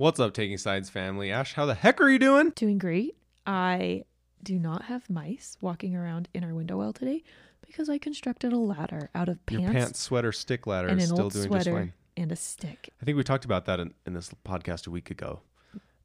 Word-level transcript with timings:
What's 0.00 0.18
up, 0.18 0.32
Taking 0.32 0.56
Sides 0.56 0.88
family? 0.88 1.30
Ash, 1.30 1.52
how 1.52 1.66
the 1.66 1.74
heck 1.74 2.00
are 2.00 2.08
you 2.08 2.18
doing? 2.18 2.52
Doing 2.56 2.78
great. 2.78 3.18
I 3.46 4.04
do 4.42 4.58
not 4.58 4.84
have 4.84 5.10
mice 5.10 5.58
walking 5.60 5.94
around 5.94 6.26
in 6.32 6.42
our 6.42 6.54
window 6.54 6.78
well 6.78 6.94
today 6.94 7.22
because 7.60 7.90
I 7.90 7.98
constructed 7.98 8.54
a 8.54 8.56
ladder 8.56 9.10
out 9.14 9.28
of 9.28 9.40
Your 9.50 9.60
pants, 9.60 9.72
pants, 9.74 10.00
sweater, 10.00 10.32
stick 10.32 10.66
ladder 10.66 10.88
and 10.88 10.98
is 11.02 11.10
an 11.10 11.16
still 11.16 11.24
old 11.24 11.34
doing 11.34 11.48
sweater 11.48 11.64
just 11.64 11.76
fine. 11.76 11.92
and 12.16 12.32
a 12.32 12.36
stick. 12.36 12.88
I 13.02 13.04
think 13.04 13.18
we 13.18 13.24
talked 13.24 13.44
about 13.44 13.66
that 13.66 13.78
in, 13.78 13.92
in 14.06 14.14
this 14.14 14.30
podcast 14.42 14.86
a 14.86 14.90
week 14.90 15.10
ago. 15.10 15.40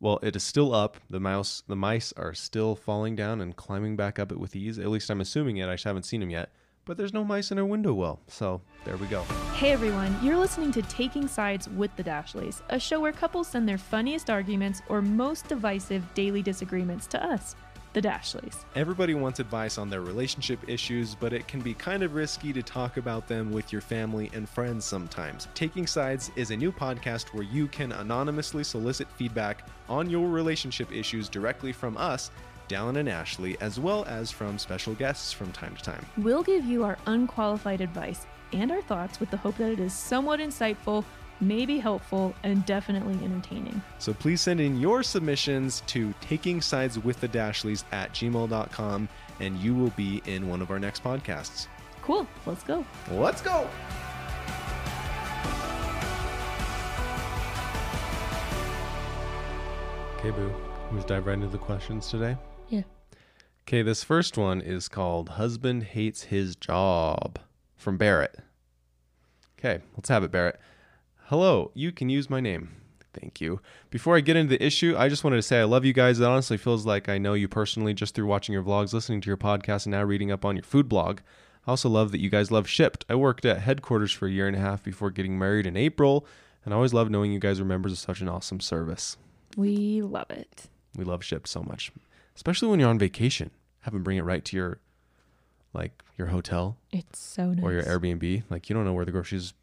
Well, 0.02 0.20
it 0.22 0.36
is 0.36 0.44
still 0.44 0.76
up. 0.76 0.98
The 1.10 1.22
mouse, 1.22 1.64
the 1.66 1.78
mice 1.78 2.12
are 2.18 2.34
still 2.34 2.76
falling 2.76 3.16
down 3.16 3.40
and 3.40 3.56
climbing 3.56 3.96
back 3.96 4.20
up 4.20 4.30
it 4.30 4.42
with 4.42 4.58
ease. 4.58 4.78
At 4.78 4.90
least 4.90 5.10
I'm 5.10 5.22
assuming 5.22 5.56
it. 5.56 5.70
I 5.70 5.76
just 5.76 5.86
haven't 5.86 6.04
seen 6.04 6.20
them 6.20 6.32
yet. 6.32 6.52
But 6.86 6.98
there's 6.98 7.14
no 7.14 7.24
mice 7.24 7.52
in 7.52 7.58
our 7.58 7.66
window 7.66 7.94
well, 7.94 8.20
so 8.28 8.62
there 8.86 8.96
we 8.98 9.08
go. 9.08 9.24
Hey 9.56 9.72
everyone, 9.72 10.16
you're 10.22 10.38
listening 10.38 10.72
to 10.74 10.84
Taking 10.84 11.28
Sides 11.28 11.68
with 11.68 11.96
the 11.96 12.04
Dashleys, 12.04 12.62
a 12.70 12.80
show 12.80 13.00
where 13.00 13.12
couples 13.12 13.48
send 13.48 13.68
their 13.68 13.80
funniest 13.80 14.30
arguments 14.30 14.84
or 14.88 15.02
most 15.02 15.48
divisive 15.48 16.04
daily 16.14 16.44
disagreements 16.44 17.08
to 17.08 17.24
us, 17.26 17.56
the 17.94 18.02
Dashleys. 18.02 18.66
Everybody 18.76 19.16
wants 19.16 19.40
advice 19.40 19.80
on 19.80 19.90
their 19.90 20.02
relationship 20.02 20.60
issues, 20.68 21.16
but 21.16 21.34
it 21.34 21.48
can 21.48 21.60
be 21.60 21.74
kind 21.74 22.04
of 22.04 22.14
risky 22.14 22.54
to 22.54 22.62
talk 22.62 22.98
about 22.98 23.28
them 23.28 23.52
with 23.52 23.72
your 23.72 23.82
family 23.82 24.30
and 24.36 24.48
friends 24.48 24.86
sometimes. 24.86 25.48
Taking 25.56 25.88
Sides 25.88 26.30
is 26.36 26.52
a 26.52 26.56
new 26.56 26.72
podcast 26.72 27.34
where 27.34 27.46
you 27.46 27.66
can 27.68 27.94
anonymously 27.94 28.64
solicit 28.64 29.08
feedback 29.14 29.68
on 29.90 30.08
your 30.08 30.28
relationship 30.28 30.92
issues 30.92 31.30
directly 31.30 31.72
from 31.72 31.98
us, 31.98 32.30
Dallin 32.68 32.98
and 32.98 33.10
Ashley, 33.10 33.58
as 33.62 33.80
well 33.80 34.06
as 34.06 34.32
from 34.32 34.58
special 34.58 34.94
guests 34.94 35.32
from 35.32 35.52
time 35.52 35.76
to 35.76 35.84
time. 35.84 36.06
We'll 36.18 36.44
give 36.44 36.66
you 36.66 36.84
our 36.84 36.98
unqualified 37.06 37.82
advice 37.82 38.26
and 38.54 38.72
our 38.72 38.82
thoughts 38.82 39.20
with 39.20 39.32
the 39.32 39.38
hope 39.38 39.58
that 39.58 39.72
it 39.72 39.80
is 39.80 39.94
somewhat 39.94 40.40
insightful, 40.40 41.04
maybe 41.42 41.80
helpful, 41.80 42.34
and 42.44 42.66
definitely 42.66 43.24
entertaining. 43.24 43.82
So 44.00 44.14
please 44.14 44.42
send 44.42 44.60
in 44.62 44.80
your 44.80 45.04
submissions 45.04 45.82
to 45.88 46.14
taking 46.22 46.62
sides 46.62 46.98
with 47.00 47.20
the 47.20 47.28
Dashleys 47.28 47.84
at 47.92 48.14
gmail.com 48.14 49.10
and 49.40 49.58
you 49.58 49.76
will 49.76 49.92
be 49.92 50.22
in 50.26 50.48
one 50.48 50.62
of 50.62 50.72
our 50.72 50.80
next 50.80 51.04
podcasts. 51.04 51.68
Cool, 52.02 52.28
let's 52.46 52.64
go. 52.64 52.86
Let's 53.12 53.42
go! 53.42 53.68
Okay, 60.20 60.32
boo. 60.32 60.52
Let's 60.92 61.06
dive 61.06 61.26
right 61.28 61.34
into 61.34 61.48
the 61.48 61.58
questions 61.58 62.10
today. 62.10 62.38
Yeah. 62.70 62.84
Okay, 63.68 63.82
this 63.82 64.04
first 64.04 64.38
one 64.38 64.62
is 64.62 64.88
called 64.88 65.30
Husband 65.30 65.84
Hates 65.84 66.24
His 66.24 66.56
Job 66.56 67.40
from 67.76 67.98
Barrett. 67.98 68.40
Okay, 69.60 69.84
let's 69.96 70.10
have 70.10 70.24
it, 70.24 70.32
Barrett. 70.32 70.60
Hello, 71.26 71.72
you 71.74 71.92
can 71.92 72.10
use 72.10 72.30
my 72.30 72.40
name. 72.40 72.70
Thank 73.14 73.40
you. 73.40 73.62
Before 73.90 74.18
I 74.18 74.20
get 74.20 74.36
into 74.36 74.50
the 74.50 74.64
issue, 74.64 74.96
I 74.98 75.08
just 75.10 75.24
wanted 75.24 75.38
to 75.38 75.42
say 75.42 75.60
I 75.60 75.64
love 75.64 75.86
you 75.86 75.94
guys. 75.94 76.20
It 76.20 76.26
honestly 76.26 76.58
feels 76.58 76.86
like 76.86 77.08
I 77.08 77.18
know 77.18 77.34
you 77.34 77.48
personally 77.48 77.94
just 77.94 78.14
through 78.14 78.28
watching 78.28 78.54
your 78.54 78.62
vlogs, 78.62 78.94
listening 78.94 79.22
to 79.22 79.28
your 79.28 79.38
podcast, 79.38 79.86
and 79.86 79.92
now 79.92 80.04
reading 80.04 80.32
up 80.32 80.44
on 80.44 80.56
your 80.56 80.64
food 80.64 80.90
blog. 80.90 81.20
I 81.66 81.72
also 81.72 81.90
love 81.90 82.12
that 82.12 82.20
you 82.20 82.30
guys 82.30 82.52
love 82.52 82.68
Shipt. 82.68 83.04
I 83.10 83.16
worked 83.16 83.46
at 83.46 83.62
headquarters 83.62 84.12
for 84.12 84.28
a 84.28 84.32
year 84.32 84.48
and 84.48 84.56
a 84.56 84.60
half 84.60 84.84
before 84.84 85.10
getting 85.10 85.40
married 85.40 85.66
in 85.66 85.78
April, 85.78 86.28
and 86.64 86.74
I 86.74 86.76
always 86.78 86.94
love 86.94 87.10
knowing 87.10 87.32
you 87.32 87.40
guys 87.40 87.60
are 87.60 87.66
members 87.66 87.94
of 87.94 87.98
such 87.98 88.22
an 88.22 88.30
awesome 88.30 88.60
service. 88.60 89.18
We 89.56 90.02
love 90.02 90.30
it. 90.30 90.68
We 90.96 91.06
love 91.06 91.22
Shipt 91.22 91.48
so 91.48 91.64
much, 91.64 91.92
especially 92.36 92.68
when 92.70 92.80
you're 92.80 92.90
on 92.90 93.00
vacation. 93.00 93.52
Have 93.82 93.94
them 93.94 94.04
bring 94.04 94.18
it 94.18 94.24
right 94.24 94.44
to 94.46 94.58
your, 94.58 94.80
like 95.74 96.04
your 96.18 96.28
hotel 96.28 96.78
It's 96.92 97.20
so 97.20 97.54
nice. 97.54 97.64
or 97.64 97.72
your 97.74 97.84
Airbnb. 97.84 98.44
Like 98.50 98.70
you 98.70 98.74
don't 98.76 98.86
know 98.86 98.94
where 98.94 99.06
the 99.06 99.12
groceries 99.12 99.54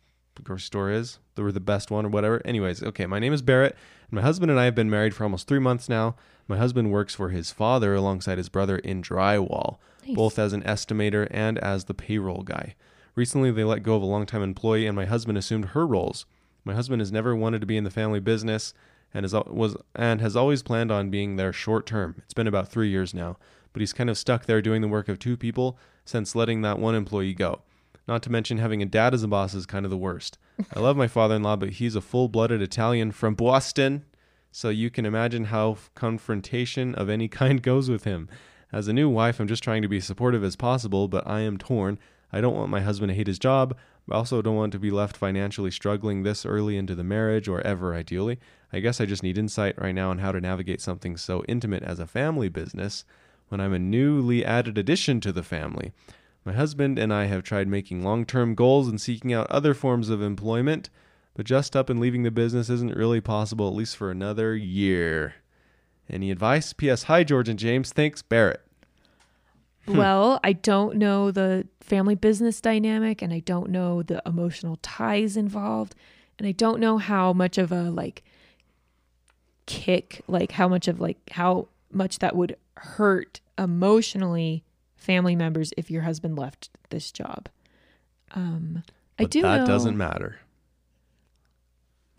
grocery 0.45 0.65
store 0.65 0.91
is. 0.91 1.19
They 1.35 1.43
were 1.43 1.53
the 1.53 1.61
best 1.61 1.91
one 1.91 2.07
or 2.07 2.09
whatever. 2.09 2.41
Anyways, 2.45 2.83
okay. 2.83 3.07
My 3.07 3.19
name 3.19 3.33
is 3.33 3.43
Barrett, 3.43 3.77
and 4.11 4.13
my 4.13 4.23
husband 4.23 4.51
and 4.51 4.59
I 4.59 4.65
have 4.65 4.75
been 4.75 4.91
married 4.91 5.15
for 5.15 5.25
almost 5.25 5.47
three 5.47 5.59
months 5.59 5.89
now. 5.89 6.17
My 6.49 6.57
husband 6.57 6.91
works 6.91 7.15
for 7.15 7.29
his 7.29 7.51
father 7.53 7.95
alongside 7.95 8.39
his 8.39 8.49
brother 8.49 8.79
in 8.79 9.03
drywall, 9.03 9.77
Nice. 10.07 10.17
both 10.17 10.39
as 10.39 10.53
an 10.53 10.63
estimator 10.63 11.29
and 11.31 11.59
as 11.59 11.85
the 11.85 11.95
payroll 11.95 12.43
guy. 12.43 12.75
Recently, 13.15 13.51
they 13.51 13.63
let 13.63 13.83
go 13.83 13.95
of 13.95 14.03
a 14.03 14.07
longtime 14.07 14.43
employee, 14.43 14.87
and 14.87 14.97
my 14.97 15.05
husband 15.05 15.37
assumed 15.39 15.67
her 15.67 15.87
roles. 15.87 16.25
My 16.65 16.75
husband 16.75 17.01
has 17.01 17.13
never 17.13 17.37
wanted 17.37 17.61
to 17.61 17.67
be 17.67 17.77
in 17.77 17.85
the 17.85 17.91
family 17.91 18.19
business, 18.21 18.73
and 19.15 19.25
is 19.25 19.33
was 19.33 19.77
and 19.95 20.21
has 20.21 20.37
always 20.37 20.63
planned 20.63 20.91
on 20.91 21.11
being 21.11 21.37
there 21.37 21.53
short 21.53 21.87
term. 21.87 22.17
It's 22.25 22.35
been 22.35 22.47
about 22.47 22.69
three 22.69 22.89
years 22.89 23.13
now, 23.15 23.37
but 23.73 23.81
he's 23.81 23.93
kind 23.93 24.11
of 24.11 24.19
stuck 24.19 24.47
there 24.47 24.63
doing 24.63 24.83
the 24.83 24.89
work 24.89 25.09
of 25.09 25.19
two 25.19 25.37
people 25.37 25.79
since 26.05 26.35
letting 26.35 26.63
that 26.63 26.79
one 26.79 26.95
employee 26.95 27.35
go. 27.35 27.61
Not 28.09 28.23
to 28.25 28.33
mention 28.33 28.59
having 28.59 28.83
a 28.83 28.87
dad 28.87 29.15
as 29.15 29.23
a 29.23 29.29
boss 29.29 29.55
is 29.55 29.67
kind 29.67 29.85
of 29.85 29.91
the 29.91 29.97
worst. 29.97 30.39
I 30.75 30.81
love 30.81 30.97
my 30.97 31.07
father-in-law, 31.07 31.57
but 31.57 31.71
he's 31.71 31.95
a 31.95 32.01
full-blooded 32.01 32.61
Italian 32.61 33.13
from 33.13 33.35
Boston, 33.35 34.05
so 34.51 34.69
you 34.71 34.91
can 34.91 35.07
imagine 35.07 35.47
how 35.47 35.79
confrontation 35.95 36.95
of 36.97 37.09
any 37.09 37.29
kind 37.41 37.63
goes 37.63 37.89
with 37.89 38.05
him. 38.05 38.29
As 38.73 38.89
a 38.89 38.93
new 38.93 39.09
wife, 39.09 39.39
I'm 39.39 39.49
just 39.49 39.63
trying 39.63 39.83
to 39.83 39.89
be 39.89 40.01
supportive 40.01 40.43
as 40.43 40.57
possible, 40.57 41.07
but 41.07 41.27
I 41.27 41.41
am 41.41 41.59
torn. 41.59 41.99
I 42.33 42.41
don't 42.41 42.57
want 42.57 42.71
my 42.71 42.81
husband 42.81 43.11
to 43.11 43.15
hate 43.15 43.27
his 43.27 43.39
job, 43.39 43.77
but 44.07 44.17
also 44.17 44.43
don't 44.43 44.57
want 44.57 44.73
to 44.73 44.79
be 44.79 44.91
left 44.91 45.17
financially 45.17 45.71
struggling 45.71 46.23
this 46.23 46.45
early 46.45 46.77
into 46.77 46.95
the 46.95 47.05
marriage 47.05 47.49
or 47.49 47.61
ever 47.61 47.95
ideally. 47.95 48.39
I 48.73 48.81
guess 48.81 49.01
I 49.01 49.07
just 49.07 49.23
need 49.23 49.39
insight 49.39 49.81
right 49.81 49.95
now 49.95 50.11
on 50.11 50.19
how 50.19 50.33
to 50.33 50.41
navigate 50.41 50.81
something 50.81 51.17
so 51.17 51.45
intimate 51.49 51.83
as 51.83 51.99
a 51.99 52.07
family 52.07 52.49
business 52.49 53.05
when 53.49 53.61
I'm 53.61 53.75
a 53.75 53.79
newly 53.79 54.45
added 54.45 54.79
addition 54.79 55.21
to 55.21 55.33
the 55.33 55.43
family. 55.43 55.93
My 56.45 56.53
husband 56.53 56.99
and 56.99 57.13
I 57.13 57.27
have 57.27 57.43
tried 57.43 57.69
making 57.69 58.03
long 58.03 58.25
term 58.25 58.55
goals 58.55 58.89
and 58.89 59.01
seeking 59.01 59.33
out 59.33 59.51
other 59.51 59.75
forms 59.75 60.09
of 60.09 60.23
employment, 60.23 60.91
but 61.35 61.47
just 61.47 61.77
up 61.77 61.89
and 61.89 62.01
leaving 62.01 62.25
the 62.25 62.31
business 62.31 62.69
isn't 62.69 62.97
really 62.97 63.21
possible, 63.21 63.69
at 63.69 63.75
least 63.75 63.97
for 63.97 64.11
another 64.11 64.57
year. 64.57 65.35
Any 66.11 66.31
advice? 66.31 66.73
P.S. 66.73 67.05
Hi, 67.05 67.23
George 67.23 67.49
and 67.49 67.59
James. 67.59 67.93
Thanks, 67.93 68.23
Barrett. 68.23 68.63
Hmm. 69.87 69.97
Well, 69.97 70.41
I 70.45 70.53
don't 70.53 70.97
know 70.97 71.31
the 71.31 71.67
family 71.81 72.15
business 72.15 72.61
dynamic 72.61 73.21
and 73.23 73.33
I 73.33 73.41
don't 73.41 73.71
know 73.71 74.03
the 74.03 74.23
emotional 74.25 74.79
ties 74.83 75.37
involved 75.37 75.95
and 76.39 76.47
I 76.47 76.53
don't 76.53 76.81
know 76.81 76.99
how 76.99 77.33
much 77.33 77.59
of 77.59 77.73
a 77.73 77.91
like 77.91 78.23
kick, 79.67 80.23
like 80.29 80.53
how 80.53 80.69
much 80.69 80.89
of 80.89 81.01
like 81.01 81.19
how 81.31 81.69
much 81.91 82.19
that 82.21 82.37
would 82.37 82.57
hurt 82.77 83.41
emotionally 83.59 84.65
family 84.97 85.35
members 85.37 85.73
if 85.77 85.91
your 85.91 86.03
husband 86.03 86.39
left 86.39 86.71
this 86.91 87.11
job. 87.13 87.49
Um 88.35 88.83
I 89.19 89.25
do 89.25 89.43
that 89.43 89.59
know 89.59 89.67
doesn't 89.67 89.97
matter. 89.97 90.39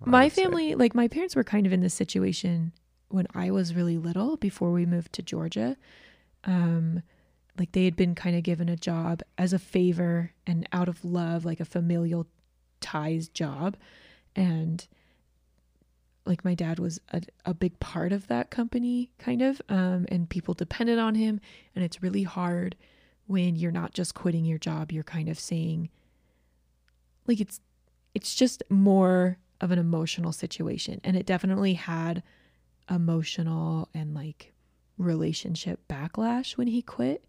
I 0.05 0.09
my 0.09 0.23
would 0.25 0.33
say. 0.33 0.43
family 0.43 0.75
like 0.75 0.93
my 0.93 1.07
parents 1.07 1.35
were 1.35 1.43
kind 1.43 1.65
of 1.65 1.71
in 1.73 1.79
this 1.81 1.93
situation 1.93 2.73
when 3.07 3.25
i 3.33 3.49
was 3.49 3.73
really 3.73 3.97
little 3.97 4.35
before 4.35 4.71
we 4.71 4.85
moved 4.85 5.13
to 5.13 5.21
georgia 5.21 5.77
um 6.43 7.01
like 7.57 7.71
they 7.71 7.85
had 7.85 7.95
been 7.95 8.15
kind 8.15 8.35
of 8.35 8.43
given 8.43 8.69
a 8.69 8.75
job 8.75 9.21
as 9.37 9.53
a 9.53 9.59
favor 9.59 10.31
and 10.47 10.67
out 10.71 10.89
of 10.89 11.05
love 11.05 11.45
like 11.45 11.59
a 11.59 11.65
familial 11.65 12.25
ties 12.81 13.27
job. 13.27 13.77
And 14.35 14.85
like 16.25 16.43
my 16.43 16.55
dad 16.55 16.79
was 16.79 16.99
a, 17.11 17.21
a 17.45 17.53
big 17.53 17.79
part 17.79 18.11
of 18.11 18.27
that 18.27 18.49
company 18.49 19.11
kind 19.19 19.41
of 19.41 19.61
um 19.69 20.05
and 20.09 20.29
people 20.29 20.53
depended 20.53 20.97
on 20.97 21.15
him. 21.15 21.39
And 21.75 21.83
it's 21.83 22.01
really 22.01 22.23
hard 22.23 22.75
when 23.27 23.55
you're 23.55 23.71
not 23.71 23.93
just 23.93 24.15
quitting 24.15 24.45
your 24.45 24.57
job 24.57 24.91
you're 24.91 25.03
kind 25.03 25.29
of 25.29 25.39
saying 25.39 25.89
like 27.27 27.39
it's 27.39 27.59
it's 28.13 28.35
just 28.35 28.63
more 28.69 29.37
of 29.61 29.71
an 29.71 29.79
emotional 29.79 30.31
situation. 30.31 30.99
And 31.03 31.15
it 31.15 31.25
definitely 31.25 31.73
had 31.73 32.21
emotional 32.89 33.89
and 33.93 34.13
like 34.13 34.53
relationship 34.97 35.79
backlash 35.87 36.57
when 36.57 36.67
he 36.67 36.81
quit 36.81 37.23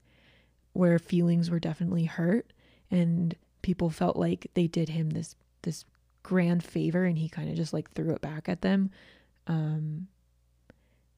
where 0.74 0.98
feelings 0.98 1.50
were 1.50 1.58
definitely 1.58 2.04
hurt 2.04 2.52
and 2.90 3.34
people 3.62 3.90
felt 3.90 4.16
like 4.16 4.50
they 4.54 4.66
did 4.66 4.90
him 4.90 5.10
this 5.10 5.34
this 5.62 5.84
grand 6.22 6.62
favor 6.62 7.04
and 7.04 7.18
he 7.18 7.28
kind 7.28 7.48
of 7.48 7.56
just 7.56 7.72
like 7.72 7.90
threw 7.92 8.10
it 8.10 8.20
back 8.20 8.48
at 8.48 8.62
them. 8.62 8.90
Um 9.46 10.08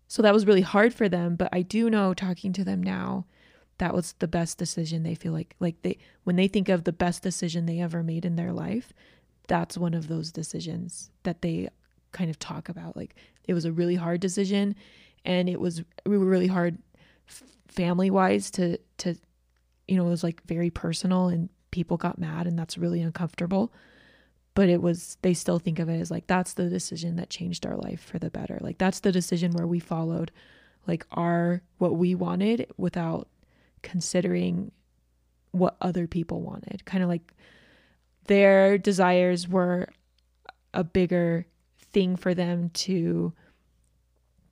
so 0.08 0.22
that 0.22 0.32
was 0.32 0.46
really 0.46 0.60
hard 0.60 0.94
for 0.94 1.08
them 1.08 1.34
but 1.34 1.48
i 1.52 1.62
do 1.62 1.90
know 1.90 2.14
talking 2.14 2.52
to 2.52 2.62
them 2.62 2.80
now 2.80 3.26
that 3.78 3.92
was 3.92 4.14
the 4.20 4.28
best 4.28 4.56
decision 4.56 5.02
they 5.02 5.16
feel 5.16 5.32
like 5.32 5.56
like 5.58 5.82
they 5.82 5.98
when 6.22 6.36
they 6.36 6.46
think 6.46 6.68
of 6.68 6.84
the 6.84 6.92
best 6.92 7.24
decision 7.24 7.66
they 7.66 7.80
ever 7.80 8.04
made 8.04 8.24
in 8.24 8.36
their 8.36 8.52
life 8.52 8.92
that's 9.48 9.76
one 9.76 9.94
of 9.94 10.08
those 10.08 10.32
decisions 10.32 11.10
that 11.24 11.42
they 11.42 11.68
kind 12.12 12.30
of 12.30 12.38
talk 12.38 12.68
about. 12.68 12.96
Like 12.96 13.14
it 13.46 13.54
was 13.54 13.64
a 13.64 13.72
really 13.72 13.94
hard 13.94 14.20
decision 14.20 14.74
and 15.24 15.48
it 15.48 15.60
was 15.60 15.82
we 16.04 16.18
were 16.18 16.26
really 16.26 16.46
hard 16.46 16.78
family 17.68 18.10
wise 18.10 18.50
to 18.52 18.78
to 18.98 19.16
you 19.88 19.96
know 19.96 20.06
it 20.06 20.10
was 20.10 20.24
like 20.24 20.42
very 20.46 20.70
personal 20.70 21.28
and 21.28 21.48
people 21.70 21.96
got 21.96 22.18
mad 22.18 22.46
and 22.46 22.58
that's 22.58 22.78
really 22.78 23.02
uncomfortable. 23.02 23.72
But 24.54 24.68
it 24.70 24.80
was 24.80 25.18
they 25.22 25.34
still 25.34 25.58
think 25.58 25.78
of 25.78 25.88
it 25.88 26.00
as 26.00 26.10
like 26.10 26.26
that's 26.26 26.54
the 26.54 26.68
decision 26.70 27.16
that 27.16 27.30
changed 27.30 27.66
our 27.66 27.76
life 27.76 28.00
for 28.00 28.18
the 28.18 28.30
better. 28.30 28.58
Like 28.60 28.78
that's 28.78 29.00
the 29.00 29.12
decision 29.12 29.52
where 29.52 29.66
we 29.66 29.80
followed 29.80 30.30
like 30.86 31.06
our 31.12 31.62
what 31.78 31.96
we 31.96 32.14
wanted 32.14 32.70
without 32.76 33.28
considering 33.82 34.72
what 35.52 35.76
other 35.80 36.06
people 36.06 36.40
wanted. 36.40 36.84
Kind 36.84 37.02
of 37.02 37.08
like 37.08 37.32
their 38.26 38.78
desires 38.78 39.48
were 39.48 39.88
a 40.74 40.84
bigger 40.84 41.46
thing 41.92 42.16
for 42.16 42.34
them 42.34 42.70
to 42.70 43.32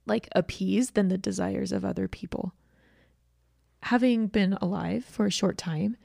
like 0.05 0.29
appease 0.33 0.91
than 0.91 1.07
the 1.07 1.17
desires 1.17 1.71
of 1.71 1.83
other 1.83 2.07
people. 2.07 2.53
Having 3.85 4.27
been 4.27 4.53
alive 4.53 5.05
for 5.05 5.27
a 5.27 5.31
short 5.31 5.59
time, 5.59 5.95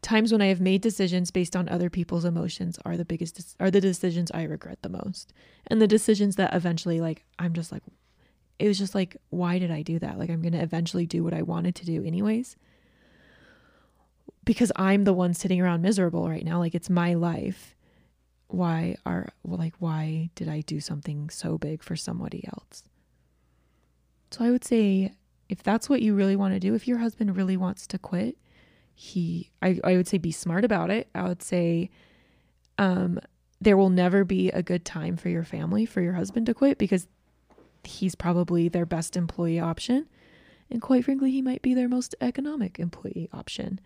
times 0.00 0.32
when 0.32 0.40
I 0.40 0.46
have 0.46 0.60
made 0.60 0.80
decisions 0.80 1.30
based 1.30 1.54
on 1.54 1.68
other 1.68 1.90
people's 1.90 2.24
emotions 2.24 2.78
are 2.86 2.96
the 2.96 3.04
biggest 3.04 3.54
are 3.60 3.70
the 3.70 3.80
decisions 3.80 4.30
I 4.32 4.44
regret 4.44 4.78
the 4.80 4.88
most. 4.88 5.34
And 5.66 5.82
the 5.82 5.86
decisions 5.86 6.36
that 6.36 6.54
eventually 6.54 6.98
like 6.98 7.26
I'm 7.38 7.52
just 7.52 7.72
like 7.72 7.82
it 8.58 8.66
was 8.66 8.78
just 8.78 8.94
like 8.94 9.18
why 9.28 9.58
did 9.58 9.70
I 9.70 9.82
do 9.82 9.98
that? 9.98 10.18
Like 10.18 10.30
I'm 10.30 10.40
going 10.40 10.54
to 10.54 10.62
eventually 10.62 11.04
do 11.04 11.22
what 11.22 11.34
I 11.34 11.42
wanted 11.42 11.74
to 11.74 11.84
do 11.84 12.02
anyways. 12.02 12.56
Because 14.46 14.72
I'm 14.74 15.04
the 15.04 15.12
one 15.12 15.34
sitting 15.34 15.60
around 15.60 15.82
miserable 15.82 16.30
right 16.30 16.44
now, 16.44 16.58
like 16.58 16.74
it's 16.74 16.88
my 16.88 17.12
life. 17.12 17.74
Why 18.48 18.96
are 19.04 19.28
well, 19.42 19.58
like 19.58 19.74
why 19.78 20.30
did 20.36 20.48
I 20.48 20.62
do 20.62 20.80
something 20.80 21.28
so 21.28 21.58
big 21.58 21.82
for 21.82 21.96
somebody 21.96 22.46
else? 22.46 22.84
So 24.30 24.42
I 24.42 24.50
would 24.50 24.64
say 24.64 25.12
if 25.48 25.62
that's 25.62 25.88
what 25.88 26.02
you 26.02 26.14
really 26.14 26.36
want 26.36 26.54
to 26.54 26.60
do, 26.60 26.74
if 26.74 26.88
your 26.88 26.98
husband 26.98 27.36
really 27.36 27.56
wants 27.56 27.86
to 27.88 27.98
quit, 27.98 28.36
he 28.94 29.50
I, 29.60 29.78
I 29.84 29.96
would 29.96 30.08
say 30.08 30.18
be 30.18 30.32
smart 30.32 30.64
about 30.64 30.90
it. 30.90 31.08
I 31.14 31.24
would 31.24 31.42
say 31.42 31.90
um 32.78 33.18
there 33.60 33.76
will 33.76 33.90
never 33.90 34.24
be 34.24 34.50
a 34.50 34.62
good 34.62 34.84
time 34.84 35.16
for 35.16 35.28
your 35.28 35.44
family 35.44 35.86
for 35.86 36.00
your 36.00 36.14
husband 36.14 36.46
to 36.46 36.54
quit 36.54 36.78
because 36.78 37.06
he's 37.84 38.14
probably 38.14 38.68
their 38.68 38.86
best 38.86 39.16
employee 39.16 39.60
option. 39.60 40.06
And 40.70 40.82
quite 40.82 41.04
frankly, 41.04 41.30
he 41.30 41.42
might 41.42 41.62
be 41.62 41.74
their 41.74 41.88
most 41.88 42.14
economic 42.20 42.78
employee 42.78 43.28
option 43.32 43.80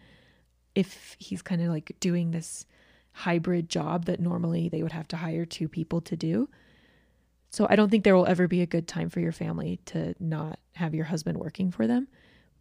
if 0.74 1.16
he's 1.18 1.42
kind 1.42 1.60
of 1.60 1.68
like 1.68 1.94
doing 2.00 2.30
this 2.30 2.66
hybrid 3.12 3.68
job 3.68 4.06
that 4.06 4.20
normally 4.20 4.68
they 4.68 4.82
would 4.82 4.92
have 4.92 5.08
to 5.08 5.16
hire 5.16 5.44
two 5.44 5.68
people 5.68 6.00
to 6.00 6.16
do. 6.16 6.48
So 7.50 7.66
I 7.68 7.76
don't 7.76 7.90
think 7.90 8.04
there 8.04 8.16
will 8.16 8.26
ever 8.26 8.46
be 8.46 8.62
a 8.62 8.66
good 8.66 8.86
time 8.86 9.10
for 9.10 9.20
your 9.20 9.32
family 9.32 9.80
to 9.86 10.14
not 10.20 10.58
have 10.74 10.94
your 10.94 11.06
husband 11.06 11.38
working 11.38 11.70
for 11.70 11.86
them. 11.86 12.08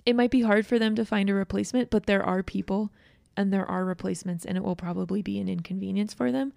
It 0.05 0.15
might 0.15 0.31
be 0.31 0.41
hard 0.41 0.65
for 0.65 0.79
them 0.79 0.95
to 0.95 1.05
find 1.05 1.29
a 1.29 1.33
replacement, 1.33 1.89
but 1.91 2.07
there 2.07 2.23
are 2.23 2.41
people 2.41 2.91
and 3.37 3.53
there 3.53 3.65
are 3.65 3.85
replacements, 3.85 4.45
and 4.45 4.57
it 4.57 4.63
will 4.63 4.75
probably 4.75 5.21
be 5.21 5.39
an 5.39 5.47
inconvenience 5.47 6.13
for 6.13 6.31
them. 6.31 6.51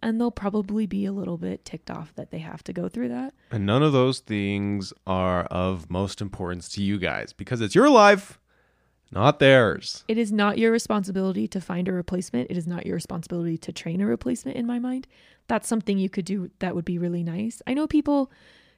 And 0.00 0.20
they'll 0.20 0.30
probably 0.30 0.86
be 0.86 1.06
a 1.06 1.12
little 1.12 1.38
bit 1.38 1.64
ticked 1.64 1.90
off 1.90 2.14
that 2.14 2.30
they 2.30 2.38
have 2.38 2.62
to 2.64 2.72
go 2.72 2.88
through 2.88 3.08
that. 3.08 3.34
And 3.50 3.66
none 3.66 3.82
of 3.82 3.92
those 3.92 4.20
things 4.20 4.92
are 5.06 5.44
of 5.46 5.90
most 5.90 6.20
importance 6.20 6.68
to 6.70 6.82
you 6.82 6.98
guys 6.98 7.32
because 7.32 7.60
it's 7.60 7.74
your 7.74 7.90
life, 7.90 8.38
not 9.10 9.38
theirs. 9.38 10.04
It 10.08 10.18
is 10.18 10.30
not 10.30 10.58
your 10.58 10.70
responsibility 10.70 11.48
to 11.48 11.60
find 11.60 11.88
a 11.88 11.92
replacement. 11.92 12.50
It 12.50 12.56
is 12.56 12.66
not 12.66 12.84
your 12.84 12.94
responsibility 12.94 13.56
to 13.58 13.72
train 13.72 14.00
a 14.00 14.06
replacement, 14.06 14.56
in 14.56 14.66
my 14.66 14.78
mind. 14.78 15.06
That's 15.46 15.68
something 15.68 15.98
you 15.98 16.10
could 16.10 16.26
do 16.26 16.50
that 16.58 16.74
would 16.74 16.84
be 16.84 16.98
really 16.98 17.22
nice. 17.22 17.62
I 17.66 17.74
know 17.74 17.86
people 17.86 18.30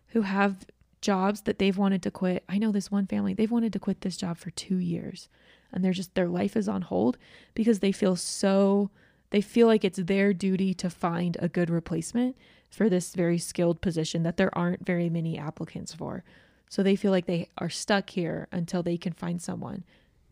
who 0.08 0.22
have 0.22 0.66
jobs 1.00 1.42
that 1.42 1.58
they've 1.58 1.76
wanted 1.76 2.02
to 2.02 2.10
quit. 2.10 2.44
I 2.48 2.58
know 2.58 2.72
this 2.72 2.90
one 2.90 3.06
family, 3.06 3.34
they've 3.34 3.50
wanted 3.50 3.72
to 3.72 3.78
quit 3.78 4.02
this 4.02 4.16
job 4.16 4.36
for 4.36 4.50
two 4.50 4.76
years 4.76 5.28
and 5.72 5.84
they're 5.84 5.92
just, 5.92 6.14
their 6.14 6.28
life 6.28 6.56
is 6.56 6.68
on 6.68 6.82
hold 6.82 7.16
because 7.54 7.78
they 7.78 7.92
feel 7.92 8.16
so, 8.16 8.90
they 9.30 9.40
feel 9.40 9.66
like 9.66 9.84
it's 9.84 9.98
their 9.98 10.32
duty 10.32 10.74
to 10.74 10.90
find 10.90 11.36
a 11.40 11.48
good 11.48 11.70
replacement 11.70 12.36
for 12.68 12.88
this 12.88 13.14
very 13.14 13.38
skilled 13.38 13.80
position 13.80 14.22
that 14.22 14.36
there 14.36 14.56
aren't 14.56 14.84
very 14.84 15.08
many 15.08 15.38
applicants 15.38 15.94
for. 15.94 16.22
So 16.68 16.82
they 16.82 16.96
feel 16.96 17.10
like 17.10 17.26
they 17.26 17.48
are 17.58 17.70
stuck 17.70 18.10
here 18.10 18.46
until 18.52 18.82
they 18.82 18.96
can 18.96 19.12
find 19.12 19.42
someone. 19.42 19.84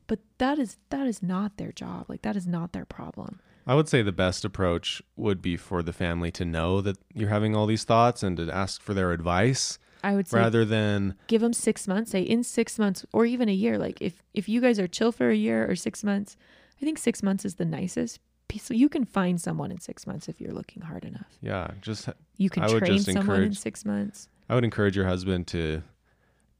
But 0.08 0.19
that 0.38 0.58
is 0.58 0.78
that 0.90 1.06
is 1.06 1.22
not 1.22 1.56
their 1.58 1.70
job. 1.70 2.06
Like 2.08 2.22
that 2.22 2.34
is 2.34 2.46
not 2.46 2.72
their 2.72 2.84
problem. 2.84 3.38
I 3.66 3.75
would 3.75 3.88
say 3.88 4.02
the 4.02 4.12
best 4.12 4.44
approach 4.44 5.02
would 5.14 5.40
be 5.43 5.56
for 5.56 5.82
the 5.82 5.93
family 5.93 6.31
to 6.32 6.44
know 6.44 6.81
that 6.81 6.96
you're 7.14 7.28
having 7.28 7.55
all 7.55 7.66
these 7.66 7.84
thoughts 7.84 8.22
and 8.22 8.37
to 8.38 8.50
ask 8.50 8.81
for 8.81 8.94
their 8.94 9.12
advice 9.12 9.78
I 10.02 10.14
would 10.14 10.26
say 10.26 10.38
rather 10.38 10.64
than 10.64 11.14
give 11.26 11.43
them 11.43 11.52
six 11.52 11.87
months. 11.87 12.10
Say 12.12 12.22
in 12.22 12.43
six 12.43 12.78
months 12.78 13.05
or 13.12 13.26
even 13.26 13.49
a 13.49 13.52
year. 13.52 13.78
Like 13.78 14.00
if 14.00 14.22
if 14.34 14.49
you 14.49 14.60
guys 14.60 14.78
are 14.78 14.88
chill 14.88 15.12
for 15.12 15.31
a 15.31 15.37
year 15.37 15.70
or 15.70 15.76
six 15.76 16.02
months, 16.02 16.37
I 16.81 16.84
think 16.84 16.99
six 16.99 17.22
months 17.22 17.44
is 17.44 17.56
the 17.56 17.64
nicest. 17.64 18.20
So 18.58 18.72
you 18.72 18.88
can 18.88 19.04
find 19.04 19.38
someone 19.38 19.70
in 19.70 19.78
six 19.78 20.06
months 20.06 20.26
if 20.26 20.40
you're 20.40 20.54
looking 20.54 20.82
hard 20.82 21.04
enough. 21.04 21.26
yeah, 21.43 21.70
just 21.82 22.08
You 22.38 22.49
can 22.49 22.62
I 22.62 22.69
train 22.78 23.00
someone 23.00 23.43
in 23.43 23.52
six 23.52 23.84
months. 23.84 24.31
I 24.49 24.54
would 24.54 24.64
encourage 24.64 24.96
your 24.96 25.04
husband 25.04 25.46
to 25.49 25.82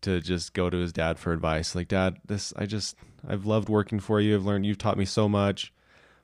to 0.03 0.21
just 0.21 0.55
go 0.55 0.71
to 0.71 0.77
his 0.79 0.93
dad 0.93 1.19
for 1.19 1.33
advice. 1.33 1.75
Like, 1.75 1.89
Dad, 1.89 2.19
this 2.25 2.53
I 2.57 2.67
just 2.67 2.97
I've 3.27 3.47
loved 3.47 3.69
working 3.69 4.01
for 4.01 4.21
you. 4.21 4.35
I've 4.35 4.45
learned 4.47 4.67
you've 4.67 4.79
taught 4.79 4.99
me 4.99 5.05
so 5.05 5.29
much, 5.29 5.73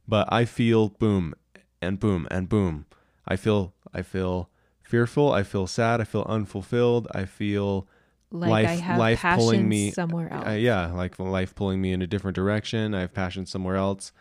but 0.06 0.28
I 0.32 0.44
feel 0.44 0.90
boom 0.90 1.34
and 1.82 1.98
boom 1.98 2.26
and 2.30 2.48
boom. 2.48 2.86
I 3.26 3.36
feel 3.36 3.74
I 3.92 4.02
feel 4.02 4.48
fearful. 4.82 5.32
I 5.32 5.42
feel 5.42 5.66
sad. 5.66 6.00
I 6.00 6.04
feel 6.04 6.26
unfulfilled. 6.28 7.08
I 7.14 7.24
feel 7.24 7.88
Like 8.30 8.50
life 8.50 8.68
I 8.68 8.72
have 8.74 8.98
life 8.98 9.20
passion 9.22 9.40
pulling 9.40 9.68
me 9.68 9.90
somewhere 9.92 10.32
else. 10.32 10.46
uh, 10.46 10.50
yeah, 10.52 10.92
like 10.92 11.18
life 11.18 11.54
pulling 11.54 11.80
me 11.80 11.92
in 11.92 12.02
a 12.02 12.06
different 12.06 12.34
direction. 12.34 12.94
I 12.94 13.00
have 13.00 13.14
passion 13.14 13.46
somewhere 13.46 13.76
else, 13.76 14.12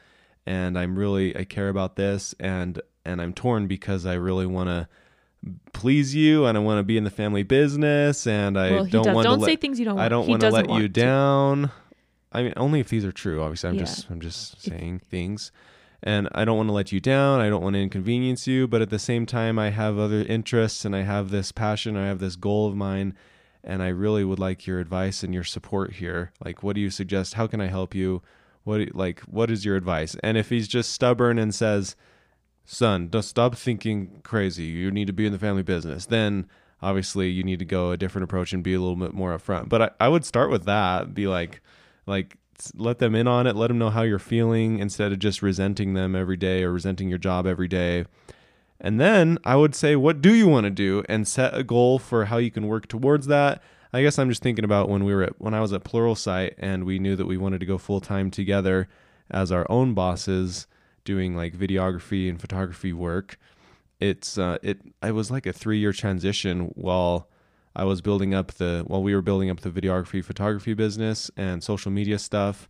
and 0.45 0.77
I'm 0.77 0.97
really 0.97 1.35
I 1.37 1.43
care 1.43 1.69
about 1.69 1.95
this, 1.95 2.33
and 2.39 2.81
and 3.05 3.21
I'm 3.21 3.33
torn 3.33 3.67
because 3.67 4.05
I 4.05 4.13
really 4.13 4.45
want 4.45 4.69
to 4.69 4.87
please 5.73 6.13
you, 6.15 6.45
and 6.45 6.57
I 6.57 6.61
want 6.61 6.79
to 6.79 6.83
be 6.83 6.97
in 6.97 7.03
the 7.03 7.09
family 7.09 7.43
business, 7.43 8.25
and 8.27 8.57
I 8.57 8.71
well, 8.71 8.85
don't 8.85 9.03
does. 9.05 9.15
want 9.15 9.25
Don't 9.25 9.39
to 9.39 9.45
say 9.45 9.51
let 9.51 9.61
things 9.61 9.79
you 9.79 9.85
don't. 9.85 9.99
I 9.99 10.09
don't 10.09 10.27
want 10.27 10.41
to 10.41 10.49
let 10.49 10.69
you 10.69 10.83
to. 10.83 10.87
down. 10.89 11.71
I 12.31 12.43
mean, 12.43 12.53
only 12.57 12.79
if 12.79 12.89
these 12.89 13.05
are 13.05 13.11
true. 13.11 13.41
Obviously, 13.41 13.69
I'm 13.69 13.75
Yeah. 13.75 13.81
just 13.81 14.09
I'm 14.09 14.19
just 14.19 14.61
saying 14.61 15.01
things, 15.09 15.51
and 16.01 16.27
I 16.33 16.45
don't 16.45 16.57
want 16.57 16.69
to 16.69 16.73
let 16.73 16.91
you 16.91 16.99
down. 16.99 17.41
I 17.41 17.49
don't 17.49 17.61
want 17.63 17.75
to 17.75 17.81
inconvenience 17.81 18.47
you, 18.47 18.67
but 18.67 18.81
at 18.81 18.89
the 18.89 18.99
same 18.99 19.25
time, 19.25 19.59
I 19.59 19.69
have 19.69 19.97
other 19.99 20.21
interests, 20.21 20.85
and 20.85 20.95
I 20.95 21.01
have 21.03 21.29
this 21.29 21.51
passion. 21.51 21.95
I 21.97 22.07
have 22.07 22.19
this 22.19 22.35
goal 22.35 22.67
of 22.67 22.75
mine, 22.75 23.13
and 23.63 23.83
I 23.83 23.89
really 23.89 24.23
would 24.23 24.39
like 24.39 24.65
your 24.65 24.79
advice 24.79 25.23
and 25.23 25.33
your 25.33 25.43
support 25.43 25.93
here. 25.93 26.31
Like, 26.43 26.63
what 26.63 26.75
do 26.75 26.81
you 26.81 26.89
suggest? 26.89 27.35
How 27.35 27.47
can 27.47 27.61
I 27.61 27.67
help 27.67 27.93
you? 27.93 28.21
What 28.63 28.79
you- 28.79 28.91
like 28.93 29.19
what 29.21 29.51
is 29.51 29.65
your 29.65 29.75
advice? 29.75 30.15
And 30.23 30.37
if 30.37 30.49
he's 30.49 30.67
just 30.69 30.91
stubborn 30.93 31.37
and 31.37 31.53
says, 31.53 31.95
"Son, 32.65 33.07
don't 33.07 33.21
stop 33.21 33.55
thinking 33.55 34.21
crazy. 34.23 34.65
You 34.65 34.91
need 34.91 35.07
to 35.07 35.13
be 35.13 35.25
in 35.25 35.31
the 35.31 35.39
family 35.39 35.63
business," 35.63 36.05
then 36.05 36.47
obviously 36.81 37.29
you 37.29 37.43
need 37.43 37.59
to 37.59 37.65
go 37.65 37.91
a 37.91 37.97
different 37.97 38.23
approach 38.23 38.53
and 38.53 38.63
be 38.63 38.73
a 38.73 38.79
little 38.79 38.95
bit 38.95 39.13
more 39.13 39.37
upfront. 39.37 39.69
But 39.69 39.81
I, 39.81 39.89
I 40.01 40.09
would 40.09 40.25
start 40.25 40.51
with 40.51 40.65
that. 40.65 41.13
Be 41.13 41.27
like, 41.27 41.61
like 42.05 42.37
let 42.75 42.99
them 42.99 43.15
in 43.15 43.27
on 43.27 43.47
it. 43.47 43.55
Let 43.55 43.67
them 43.67 43.79
know 43.79 43.89
how 43.89 44.03
you're 44.03 44.19
feeling 44.19 44.79
instead 44.79 45.11
of 45.11 45.19
just 45.19 45.41
resenting 45.41 45.93
them 45.93 46.15
every 46.15 46.37
day 46.37 46.63
or 46.63 46.71
resenting 46.71 47.09
your 47.09 47.17
job 47.17 47.47
every 47.47 47.67
day. 47.67 48.05
And 48.79 48.99
then 48.99 49.37
I 49.45 49.55
would 49.55 49.75
say, 49.75 49.95
what 49.95 50.21
do 50.21 50.33
you 50.33 50.47
want 50.47 50.65
to 50.65 50.69
do, 50.69 51.03
and 51.07 51.27
set 51.27 51.57
a 51.57 51.63
goal 51.63 51.99
for 51.99 52.25
how 52.25 52.37
you 52.37 52.51
can 52.51 52.67
work 52.67 52.87
towards 52.87 53.27
that. 53.27 53.63
I 53.93 54.01
guess 54.01 54.17
I'm 54.19 54.29
just 54.29 54.41
thinking 54.41 54.65
about 54.65 54.89
when 54.89 55.05
we 55.05 55.13
were 55.13 55.23
at, 55.23 55.39
when 55.39 55.53
I 55.53 55.61
was 55.61 55.71
at 55.71 55.83
Pluralsight 55.83 56.55
and 56.57 56.83
we 56.83 56.99
knew 56.99 57.15
that 57.15 57.27
we 57.27 57.37
wanted 57.37 57.59
to 57.59 57.65
go 57.65 57.77
full 57.77 58.01
time 58.01 58.31
together 58.31 58.89
as 59.29 59.51
our 59.51 59.65
own 59.69 59.93
bosses, 59.93 60.67
doing 61.03 61.35
like 61.35 61.53
videography 61.53 62.29
and 62.29 62.39
photography 62.39 62.93
work. 62.93 63.37
It's 63.99 64.37
uh, 64.37 64.57
it 64.61 64.79
I 65.01 65.11
was 65.11 65.31
like 65.31 65.45
a 65.45 65.53
three 65.53 65.79
year 65.79 65.93
transition 65.93 66.71
while 66.75 67.29
I 67.75 67.85
was 67.85 68.01
building 68.01 68.33
up 68.33 68.53
the 68.53 68.83
while 68.87 69.03
we 69.03 69.15
were 69.15 69.21
building 69.21 69.49
up 69.49 69.61
the 69.61 69.69
videography 69.71 70.23
photography 70.23 70.73
business 70.73 71.31
and 71.37 71.63
social 71.63 71.91
media 71.91 72.19
stuff 72.19 72.69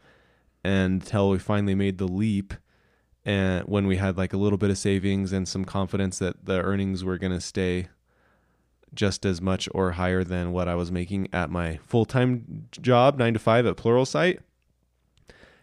until 0.63 1.29
we 1.29 1.39
finally 1.39 1.75
made 1.75 1.97
the 1.97 2.07
leap 2.07 2.53
and 3.25 3.65
when 3.65 3.87
we 3.87 3.97
had 3.97 4.17
like 4.17 4.33
a 4.33 4.37
little 4.37 4.57
bit 4.57 4.69
of 4.69 4.77
savings 4.77 5.31
and 5.31 5.47
some 5.47 5.65
confidence 5.65 6.19
that 6.19 6.45
the 6.45 6.61
earnings 6.61 7.03
were 7.03 7.17
going 7.17 7.31
to 7.31 7.41
stay 7.41 7.87
just 8.93 9.25
as 9.25 9.41
much 9.41 9.67
or 9.73 9.91
higher 9.91 10.23
than 10.23 10.51
what 10.51 10.67
I 10.67 10.75
was 10.75 10.91
making 10.91 11.27
at 11.33 11.49
my 11.49 11.79
full-time 11.83 12.67
job 12.71 13.17
9 13.17 13.33
to 13.33 13.39
5 13.39 13.65
at 13.65 13.77
Pluralsight. 13.77 14.39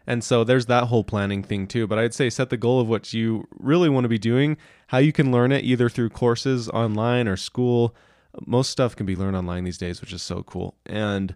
And 0.07 0.25
so 0.25 0.45
there's 0.45 0.67
that 0.67 0.85
whole 0.85 1.05
planning 1.05 1.43
thing 1.43 1.67
too, 1.67 1.87
but 1.87 1.99
I'd 1.99 2.15
say 2.15 2.31
set 2.31 2.51
the 2.51 2.57
goal 2.57 2.81
of 2.81 2.89
what 2.89 3.13
you 3.13 3.47
really 3.59 3.89
want 3.89 4.05
to 4.05 4.09
be 4.09 4.19
doing, 4.19 4.57
how 4.89 4.99
you 4.99 5.13
can 5.13 5.31
learn 5.31 5.53
it 5.53 5.65
either 5.65 5.89
through 5.89 6.11
courses 6.11 6.69
online 6.69 7.29
or 7.29 7.37
school. 7.37 7.95
Most 8.47 8.71
stuff 8.71 8.97
can 8.97 9.07
be 9.07 9.17
learned 9.17 9.37
online 9.37 9.65
these 9.65 9.79
days, 9.79 10.01
which 10.01 10.13
is 10.13 10.23
so 10.23 10.43
cool. 10.43 10.75
And 10.87 11.35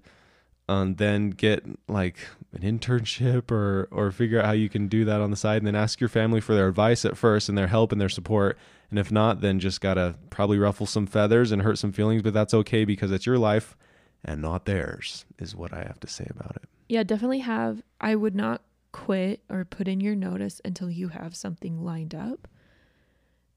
um, 0.68 0.94
then 0.94 1.30
get 1.30 1.64
like 1.88 2.16
an 2.52 2.62
internship 2.62 3.50
or 3.50 3.88
or 3.90 4.10
figure 4.10 4.40
out 4.40 4.46
how 4.46 4.52
you 4.52 4.68
can 4.68 4.88
do 4.88 5.04
that 5.04 5.20
on 5.20 5.30
the 5.30 5.36
side 5.36 5.58
and 5.58 5.66
then 5.66 5.74
ask 5.74 6.00
your 6.00 6.08
family 6.08 6.40
for 6.40 6.54
their 6.54 6.68
advice 6.68 7.04
at 7.04 7.16
first 7.16 7.48
and 7.48 7.58
their 7.58 7.66
help 7.66 7.92
and 7.92 8.00
their 8.00 8.08
support 8.08 8.56
and 8.90 8.98
if 8.98 9.12
not 9.12 9.40
then 9.40 9.60
just 9.60 9.80
gotta 9.80 10.14
probably 10.30 10.58
ruffle 10.58 10.86
some 10.86 11.06
feathers 11.06 11.52
and 11.52 11.62
hurt 11.62 11.78
some 11.78 11.92
feelings 11.92 12.22
but 12.22 12.32
that's 12.32 12.54
okay 12.54 12.84
because 12.84 13.12
it's 13.12 13.26
your 13.26 13.38
life 13.38 13.76
and 14.24 14.40
not 14.40 14.64
theirs 14.64 15.26
is 15.38 15.54
what 15.54 15.72
i 15.74 15.82
have 15.82 16.00
to 16.00 16.08
say 16.08 16.26
about 16.30 16.56
it 16.56 16.68
Yeah, 16.88 17.02
definitely 17.02 17.40
have. 17.40 17.82
I 18.00 18.14
would 18.14 18.34
not 18.34 18.62
quit 18.92 19.42
or 19.50 19.64
put 19.64 19.88
in 19.88 20.00
your 20.00 20.14
notice 20.14 20.60
until 20.64 20.90
you 20.90 21.08
have 21.08 21.34
something 21.34 21.82
lined 21.84 22.14
up. 22.14 22.46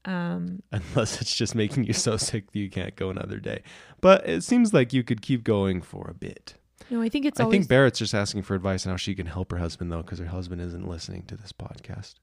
Um, 0.04 0.62
unless 0.72 1.20
it's 1.20 1.34
just 1.34 1.54
making 1.54 1.84
you 1.84 1.92
so 1.92 2.16
sick 2.16 2.50
that 2.52 2.58
you 2.58 2.70
can't 2.70 2.94
go 2.96 3.10
another 3.10 3.38
day 3.40 3.62
but 4.00 4.26
it 4.26 4.42
seems 4.42 4.72
like 4.72 4.92
you 4.92 5.02
could 5.02 5.20
keep 5.20 5.42
going 5.44 5.82
for 5.82 6.08
a 6.08 6.14
bit 6.14 6.54
no, 6.88 7.02
I 7.02 7.08
think 7.10 7.26
it's 7.26 7.40
i 7.40 7.42
always. 7.42 7.58
think 7.58 7.68
barrett's 7.68 7.98
just 7.98 8.14
asking 8.14 8.42
for 8.42 8.54
advice 8.54 8.86
on 8.86 8.92
how 8.92 8.96
she 8.96 9.14
can 9.14 9.26
help 9.26 9.50
her 9.50 9.58
husband 9.58 9.90
though 9.92 10.00
because 10.02 10.20
her 10.20 10.26
husband 10.26 10.62
isn't 10.62 10.88
listening 10.88 11.24
to 11.24 11.36
this 11.36 11.52
podcast 11.52 12.14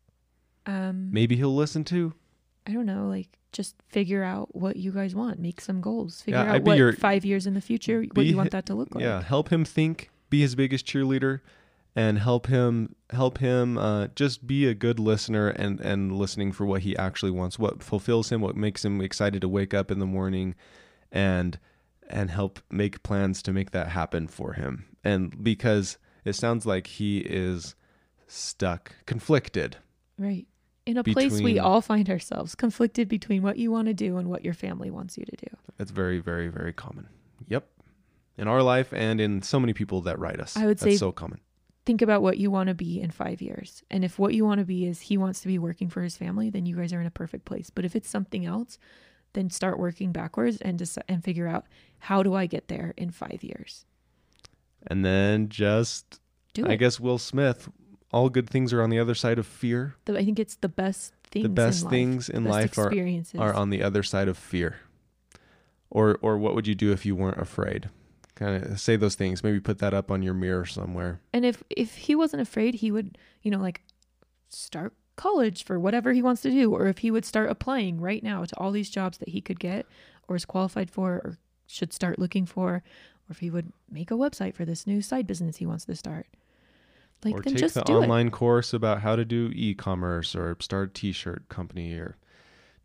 um, 0.66 1.10
maybe 1.12 1.36
he'll 1.36 1.54
listen 1.54 1.84
to 1.84 2.14
I 2.66 2.72
don't 2.72 2.88
know, 2.88 3.08
like 3.08 3.28
just 3.52 3.76
figure 3.90 4.24
out 4.24 4.56
what 4.56 4.76
you 4.78 4.92
guys 4.92 5.14
want, 5.14 5.38
make 5.40 5.62
some 5.62 5.82
goals, 5.82 6.22
figure 6.22 6.40
Yeah, 6.44 6.56
out 6.56 6.64
what 6.64 6.78
your- 6.78 6.94
five 6.94 7.24
years 7.24 7.46
in 7.46 7.54
the 7.54 7.62
future, 7.62 8.00
what 8.02 8.16
be 8.16 8.24
you 8.26 8.36
want 8.38 8.50
that 8.52 8.66
to 8.68 8.74
look 8.74 8.96
like. 8.96 9.04
Yeah, 9.04 9.22
help 9.22 9.50
him 9.54 9.64
think, 9.64 10.10
be 10.30 10.42
his 10.42 10.56
biggest 10.56 10.86
cheerleader, 10.86 11.42
and 11.96 12.20
help 12.20 12.48
him 12.48 12.96
help 13.12 13.38
him 13.38 13.78
uh, 13.78 14.08
just 14.16 14.46
be 14.46 14.68
a 14.68 14.74
good 14.74 15.00
listener 15.00 15.50
and 15.50 15.80
and 15.80 16.12
listening 16.12 16.52
for 16.52 16.66
what 16.66 16.82
he 16.82 16.98
actually 16.98 17.32
wants, 17.32 17.58
what 17.58 17.82
fulfills 17.82 18.32
him, 18.32 18.42
what 18.42 18.56
makes 18.56 18.84
him 18.84 19.02
excited 19.02 19.42
to 19.42 19.50
wake 19.50 19.74
up 19.74 19.92
in 19.92 20.00
the 20.00 20.06
morning, 20.06 20.56
and 21.12 21.60
and 22.08 22.30
help 22.30 22.60
make 22.70 23.04
plans 23.04 23.42
to 23.44 23.54
make 23.54 23.72
that 23.72 23.90
happen 23.90 24.28
for 24.28 24.54
him. 24.54 24.86
And 25.04 25.44
because 25.44 25.98
it 26.24 26.34
sounds 26.34 26.66
like 26.66 26.88
he 26.88 27.20
is 27.20 27.76
stuck, 28.28 28.94
conflicted. 29.06 29.78
Right. 30.18 30.48
In 30.86 30.98
a 30.98 31.04
place 31.04 31.42
we 31.42 31.58
all 31.58 31.82
find 31.82 32.10
ourselves, 32.10 32.54
conflicted 32.54 33.08
between 33.08 33.42
what 33.42 33.58
you 33.58 33.72
want 33.72 33.88
to 33.88 33.94
do 33.94 34.18
and 34.18 34.30
what 34.30 34.46
your 34.46 34.54
family 34.54 34.92
wants 34.92 35.18
you 35.18 35.26
to 35.26 35.36
do. 35.36 35.58
It's 35.80 35.90
very, 35.90 36.20
very, 36.20 36.48
very 36.48 36.74
common. 36.74 37.08
Yep. 37.48 37.68
In 38.38 38.48
our 38.48 38.62
life 38.62 38.92
and 38.94 39.22
in 39.22 39.42
so 39.42 39.60
many 39.60 39.74
people 39.74 40.02
that 40.02 40.20
write 40.20 40.40
us. 40.40 40.58
I 40.58 40.66
would 40.66 40.78
That's 40.80 40.94
say- 40.94 40.98
so 40.98 41.12
common. 41.12 41.40
Think 41.86 42.02
about 42.02 42.24
what 42.24 42.40
you 42.40 42.50
want 42.50 42.70
to 42.70 42.74
be 42.74 43.00
in 43.00 43.12
five 43.12 43.44
years. 43.44 43.84
And 43.92 44.04
if 44.04 44.18
what 44.18 44.34
you 44.34 44.44
want 44.44 44.58
to 44.58 44.66
be 44.66 44.88
is 44.88 45.02
he 45.02 45.18
wants 45.18 45.42
to 45.42 45.48
be 45.48 45.60
working 45.60 45.88
for 45.88 46.02
his 46.02 46.18
family, 46.18 46.50
then 46.50 46.66
you 46.66 46.76
guys 46.76 46.92
are 46.92 47.00
in 47.00 47.06
a 47.06 47.12
perfect 47.12 47.46
place. 47.46 47.70
But 47.70 47.86
if 47.86 47.96
it's 47.96 48.10
something 48.10 48.44
else, 48.44 48.80
then 49.34 49.52
start 49.52 49.78
working 49.78 50.12
backwards 50.12 50.58
and 50.62 50.80
deci- 50.80 51.04
and 51.08 51.24
figure 51.24 51.48
out 51.48 51.66
how 52.00 52.24
do 52.24 52.34
I 52.34 52.48
get 52.48 52.70
there 52.70 52.96
in 52.98 53.12
five 53.12 53.44
years. 53.44 53.86
And 54.88 55.06
then 55.06 55.48
just 55.48 56.20
Do 56.56 56.66
I 56.66 56.72
it. 56.72 56.78
guess 56.78 57.00
Will 57.00 57.20
Smith, 57.20 57.70
all 58.12 58.30
good 58.30 58.50
things 58.50 58.74
are 58.74 58.82
on 58.82 58.90
the 58.90 58.98
other 58.98 59.14
side 59.14 59.38
of 59.38 59.46
fear. 59.46 59.94
The- 60.06 60.18
I 60.18 60.26
think 60.26 60.40
it's 60.40 60.56
the 60.56 60.70
best 60.70 61.14
things. 61.30 61.44
the 61.44 61.50
best 61.50 61.80
in 61.82 61.86
life, 61.86 61.92
things 61.92 62.30
in 62.30 62.44
best 62.46 62.52
life 62.52 62.78
are, 62.80 62.92
are 63.40 63.54
on 63.54 63.70
the 63.70 63.84
other 63.84 64.02
side 64.02 64.28
of 64.28 64.40
fear. 64.40 64.78
Or 65.92 66.18
or 66.24 66.38
what 66.40 66.56
would 66.56 66.66
you 66.66 66.74
do 66.76 66.92
if 66.92 67.06
you 67.06 67.16
weren't 67.16 67.40
afraid? 67.40 67.90
Kind 68.36 68.64
of 68.64 68.80
say 68.80 68.98
those 68.98 69.16
things. 69.16 69.44
Maybe 69.44 69.60
put 69.60 69.80
that 69.80 69.94
up 69.94 70.12
on 70.12 70.22
your 70.22 70.34
mirror 70.34 70.66
somewhere. 70.66 71.22
And 71.32 71.46
if 71.46 71.64
if 71.70 71.96
he 71.96 72.16
wasn't 72.16 72.42
afraid, 72.42 72.76
he 72.76 72.92
would, 72.92 73.18
you 73.42 73.50
know, 73.50 73.60
like 73.60 73.82
start 74.50 74.94
college 75.16 75.64
for 75.64 75.80
whatever 75.80 76.12
he 76.14 76.22
wants 76.22 76.42
to 76.42 76.52
do 76.52 76.74
or 76.74 76.88
if 76.88 77.00
he 77.00 77.10
would 77.12 77.26
start 77.26 77.50
applying 77.50 78.02
right 78.02 78.22
now 78.22 78.44
to 78.44 78.58
all 78.58 78.72
these 78.72 78.90
jobs 78.90 79.18
that 79.20 79.30
he 79.30 79.40
could 79.42 79.60
get 79.60 79.86
or 80.28 80.36
is 80.36 80.46
qualified 80.46 80.92
for 80.92 81.14
or 81.14 81.38
should 81.68 81.94
start 81.94 82.20
looking 82.20 82.46
for 82.46 82.76
or 82.76 82.84
if 83.30 83.40
he 83.40 83.50
would 83.50 83.72
make 83.90 84.12
a 84.12 84.16
website 84.16 84.54
for 84.54 84.66
this 84.66 84.86
new 84.86 85.02
side 85.02 85.26
business 85.26 85.58
he 85.58 85.66
wants 85.66 85.86
to 85.86 85.96
start. 85.96 86.28
Like 87.24 87.36
or 87.36 87.42
then 87.42 87.54
take 87.54 87.62
just 87.62 87.76
the 87.76 87.82
do 87.82 87.98
it. 87.98 88.02
online 88.04 88.30
course 88.30 88.74
about 88.74 89.02
how 89.02 89.16
to 89.16 89.24
do 89.26 89.52
e-commerce 89.56 90.36
or 90.36 90.58
start 90.60 90.90
a 90.90 90.94
t-shirt 90.94 91.48
company 91.50 91.94
or 91.94 92.18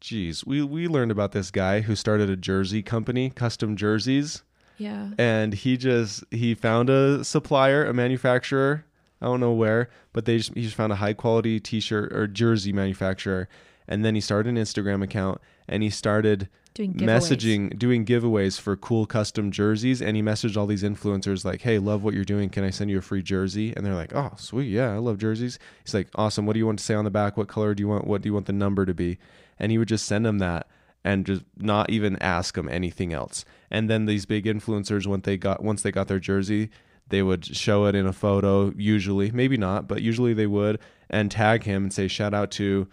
geez, 0.01 0.47
we 0.47 0.63
we 0.63 0.87
learned 0.87 1.11
about 1.11 1.33
this 1.33 1.51
guy 1.51 1.81
who 1.81 1.97
started 1.97 2.31
a 2.31 2.37
jersey 2.37 2.83
company, 2.83 3.31
custom 3.31 3.77
jerseys. 3.77 4.43
Yeah. 4.81 5.11
and 5.19 5.53
he 5.53 5.77
just 5.77 6.25
he 6.31 6.55
found 6.55 6.89
a 6.91 7.23
supplier, 7.23 7.85
a 7.85 7.93
manufacturer. 7.93 8.85
I 9.23 9.27
don't 9.27 9.41
know 9.41 9.53
where, 9.53 9.91
but 10.15 10.25
they 10.25 10.39
just 10.39 10.55
he 10.55 10.63
just 10.63 10.75
found 10.75 10.93
a 10.93 10.97
high 10.97 11.13
quality 11.13 11.61
T-shirt 11.61 12.13
or 12.13 12.27
jersey 12.27 12.73
manufacturer, 12.73 13.49
and 13.87 14.05
then 14.05 14.15
he 14.15 14.21
started 14.21 14.49
an 14.49 14.57
Instagram 14.57 15.05
account 15.05 15.41
and 15.69 15.83
he 15.83 15.91
started 15.91 16.49
Doing 16.73 16.95
messaging, 16.95 17.77
doing 17.77 18.07
giveaways 18.07 18.59
for 18.61 18.77
cool 18.77 19.05
custom 19.05 19.51
jerseys, 19.51 20.01
and 20.01 20.17
he 20.17 20.23
messaged 20.23 20.57
all 20.57 20.67
these 20.67 20.85
influencers 20.85 21.45
like, 21.45 21.63
"Hey, 21.63 21.79
love 21.79 22.05
what 22.05 22.15
you're 22.15 22.25
doing. 22.25 22.49
Can 22.49 22.63
I 22.63 22.71
send 22.71 22.91
you 22.91 22.99
a 22.99 23.03
free 23.03 23.23
jersey?" 23.23 23.75
And 23.77 23.85
they're 23.85 23.95
like, 23.95 24.15
"Oh, 24.15 24.33
sweet, 24.37 24.69
yeah, 24.71 24.95
I 24.95 24.99
love 24.99 25.19
jerseys." 25.19 25.59
He's 25.85 25.95
like, 25.95 26.09
"Awesome. 26.15 26.47
What 26.47 26.53
do 26.53 26.61
you 26.61 26.67
want 26.67 26.79
to 26.79 26.85
say 26.85 26.95
on 26.95 27.05
the 27.05 27.11
back? 27.11 27.37
What 27.37 27.49
color 27.49 27.75
do 27.75 27.83
you 27.83 27.89
want? 27.89 28.07
What 28.07 28.23
do 28.23 28.29
you 28.29 28.33
want 28.33 28.47
the 28.47 28.53
number 28.53 28.87
to 28.87 28.95
be?" 28.95 29.19
And 29.59 29.73
he 29.73 29.79
would 29.79 29.89
just 29.89 30.07
send 30.07 30.25
them 30.25 30.39
that 30.39 30.69
and 31.05 31.27
just 31.27 31.43
not 31.59 31.91
even 31.91 32.17
ask 32.23 32.55
them 32.55 32.69
anything 32.69 33.13
else. 33.13 33.45
And 33.71 33.89
then 33.89 34.07
these 34.07 34.27
big 34.27 34.47
influencers, 34.47 35.07
when 35.07 35.21
they 35.21 35.37
got 35.37 35.63
once 35.63 35.83
they 35.83 35.93
got 35.93 36.09
their 36.09 36.19
jersey, 36.19 36.71
they 37.09 37.23
would 37.23 37.45
show 37.45 37.87
it 37.87 37.95
in 37.95 38.07
a 38.07 38.13
photo. 38.13 38.73
Usually, 38.77 39.31
maybe 39.31 39.57
not, 39.57 39.87
but 39.89 40.03
usually 40.03 40.35
they 40.35 40.47
would, 40.47 40.79
and 41.09 41.31
tag 41.31 41.63
him 41.65 41.85
and 41.85 41.93
say, 41.93 42.09
"Shout 42.09 42.35
out 42.35 42.51
to." 42.53 42.89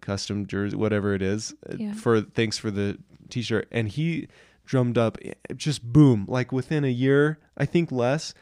custom 0.00 0.46
jersey 0.46 0.76
whatever 0.76 1.14
it 1.14 1.22
is 1.22 1.54
uh, 1.70 1.76
Yeah. 1.78 1.94
for 1.94 2.20
thanks 2.20 2.58
for 2.58 2.70
the 2.70 2.98
t-shirt 3.30 3.66
and 3.72 3.88
he 3.88 4.28
drummed 4.66 4.98
up 4.98 5.16
eh, 5.24 5.32
just 5.56 5.82
boom 5.82 6.26
like 6.28 6.52
within 6.52 6.84
a 6.84 6.88
year 6.88 7.38
i 7.56 7.64
think 7.64 7.90
less 7.90 8.34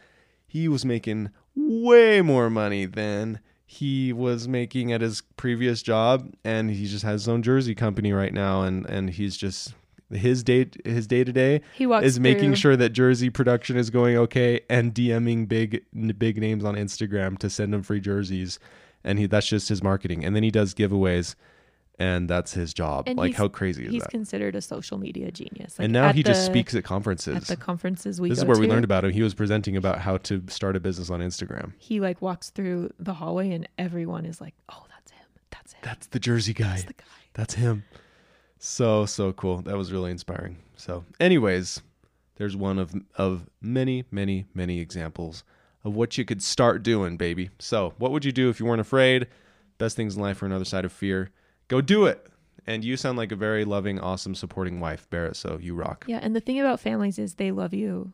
he 0.44 0.66
was 0.66 0.84
making 0.84 1.30
way 1.54 2.20
more 2.20 2.50
money 2.50 2.84
than 2.84 3.38
he 3.64 4.12
was 4.12 4.48
making 4.48 4.92
at 4.92 5.02
his 5.02 5.22
previous 5.36 5.82
job 5.82 6.34
and 6.44 6.68
he 6.72 6.84
just 6.88 7.04
has 7.04 7.20
his 7.22 7.28
own 7.28 7.44
jersey 7.44 7.76
company 7.76 8.12
right 8.12 8.34
now 8.34 8.62
and 8.62 8.84
and 8.86 9.10
he's 9.10 9.36
just 9.36 9.72
his 10.12 10.42
day 10.42 10.66
his 10.84 11.06
day 11.06 11.24
to 11.24 11.32
day 11.32 11.60
is 12.02 12.20
making 12.20 12.50
through- 12.50 12.56
sure 12.56 12.76
that 12.76 12.90
jersey 12.90 13.30
production 13.30 13.76
is 13.76 13.90
going 13.90 14.16
okay 14.16 14.60
and 14.68 14.94
DMing 14.94 15.48
big 15.48 15.84
big 16.18 16.38
names 16.38 16.64
on 16.64 16.74
Instagram 16.74 17.38
to 17.38 17.48
send 17.50 17.72
them 17.72 17.82
free 17.82 18.00
jerseys 18.00 18.58
and 19.04 19.18
he 19.18 19.26
that's 19.26 19.46
just 19.46 19.68
his 19.68 19.82
marketing 19.82 20.24
and 20.24 20.36
then 20.36 20.42
he 20.42 20.50
does 20.50 20.74
giveaways 20.74 21.34
and 21.98 22.28
that's 22.28 22.54
his 22.54 22.72
job 22.72 23.04
And 23.06 23.18
like 23.18 23.34
how 23.34 23.48
crazy 23.48 23.84
is 23.84 23.92
He's 23.92 24.02
that 24.02 24.06
He's 24.08 24.10
considered 24.10 24.56
a 24.56 24.62
social 24.62 24.96
media 24.98 25.30
genius. 25.30 25.78
Like 25.78 25.84
and 25.84 25.92
now 25.92 26.10
he 26.12 26.22
just 26.22 26.46
speaks 26.46 26.74
at 26.74 26.84
conferences. 26.84 27.36
at 27.36 27.44
the 27.44 27.56
conferences 27.56 28.20
we 28.20 28.28
this 28.30 28.38
is 28.38 28.44
where 28.44 28.58
we 28.58 28.66
learned 28.66 28.84
about 28.84 29.04
him 29.04 29.10
he 29.12 29.22
was 29.22 29.34
presenting 29.34 29.76
about 29.76 29.98
how 29.98 30.16
to 30.18 30.42
start 30.48 30.74
a 30.74 30.80
business 30.80 31.10
on 31.10 31.20
Instagram 31.20 31.72
He 31.78 32.00
like 32.00 32.20
walks 32.22 32.50
through 32.50 32.92
the 32.98 33.14
hallway 33.14 33.50
and 33.52 33.68
everyone 33.78 34.24
is 34.24 34.40
like, 34.40 34.54
"Oh, 34.70 34.84
that's 34.88 35.10
him. 35.12 35.26
That's 35.50 35.72
him. 35.74 35.80
that's 35.82 36.06
the 36.08 36.18
jersey 36.18 36.54
guy 36.54 36.68
That's 36.70 36.84
the 36.84 36.92
guy." 36.94 37.04
That's 37.34 37.54
him. 37.54 37.84
So 38.64 39.06
so 39.06 39.32
cool. 39.32 39.60
That 39.62 39.76
was 39.76 39.92
really 39.92 40.12
inspiring. 40.12 40.56
So, 40.76 41.04
anyways, 41.18 41.82
there's 42.36 42.54
one 42.54 42.78
of 42.78 42.94
of 43.16 43.48
many 43.60 44.04
many 44.12 44.46
many 44.54 44.78
examples 44.78 45.42
of 45.82 45.96
what 45.96 46.16
you 46.16 46.24
could 46.24 46.40
start 46.40 46.84
doing, 46.84 47.16
baby. 47.16 47.50
So, 47.58 47.92
what 47.98 48.12
would 48.12 48.24
you 48.24 48.30
do 48.30 48.50
if 48.50 48.60
you 48.60 48.66
weren't 48.66 48.80
afraid? 48.80 49.26
Best 49.78 49.96
things 49.96 50.14
in 50.14 50.22
life 50.22 50.40
are 50.42 50.46
another 50.46 50.64
side 50.64 50.84
of 50.84 50.92
fear. 50.92 51.30
Go 51.66 51.80
do 51.80 52.06
it. 52.06 52.24
And 52.64 52.84
you 52.84 52.96
sound 52.96 53.18
like 53.18 53.32
a 53.32 53.36
very 53.36 53.64
loving, 53.64 53.98
awesome, 53.98 54.36
supporting 54.36 54.78
wife, 54.78 55.10
Barrett. 55.10 55.34
So 55.34 55.58
you 55.60 55.74
rock. 55.74 56.04
Yeah, 56.06 56.20
and 56.22 56.36
the 56.36 56.40
thing 56.40 56.60
about 56.60 56.78
families 56.78 57.18
is 57.18 57.34
they 57.34 57.50
love 57.50 57.74
you. 57.74 58.12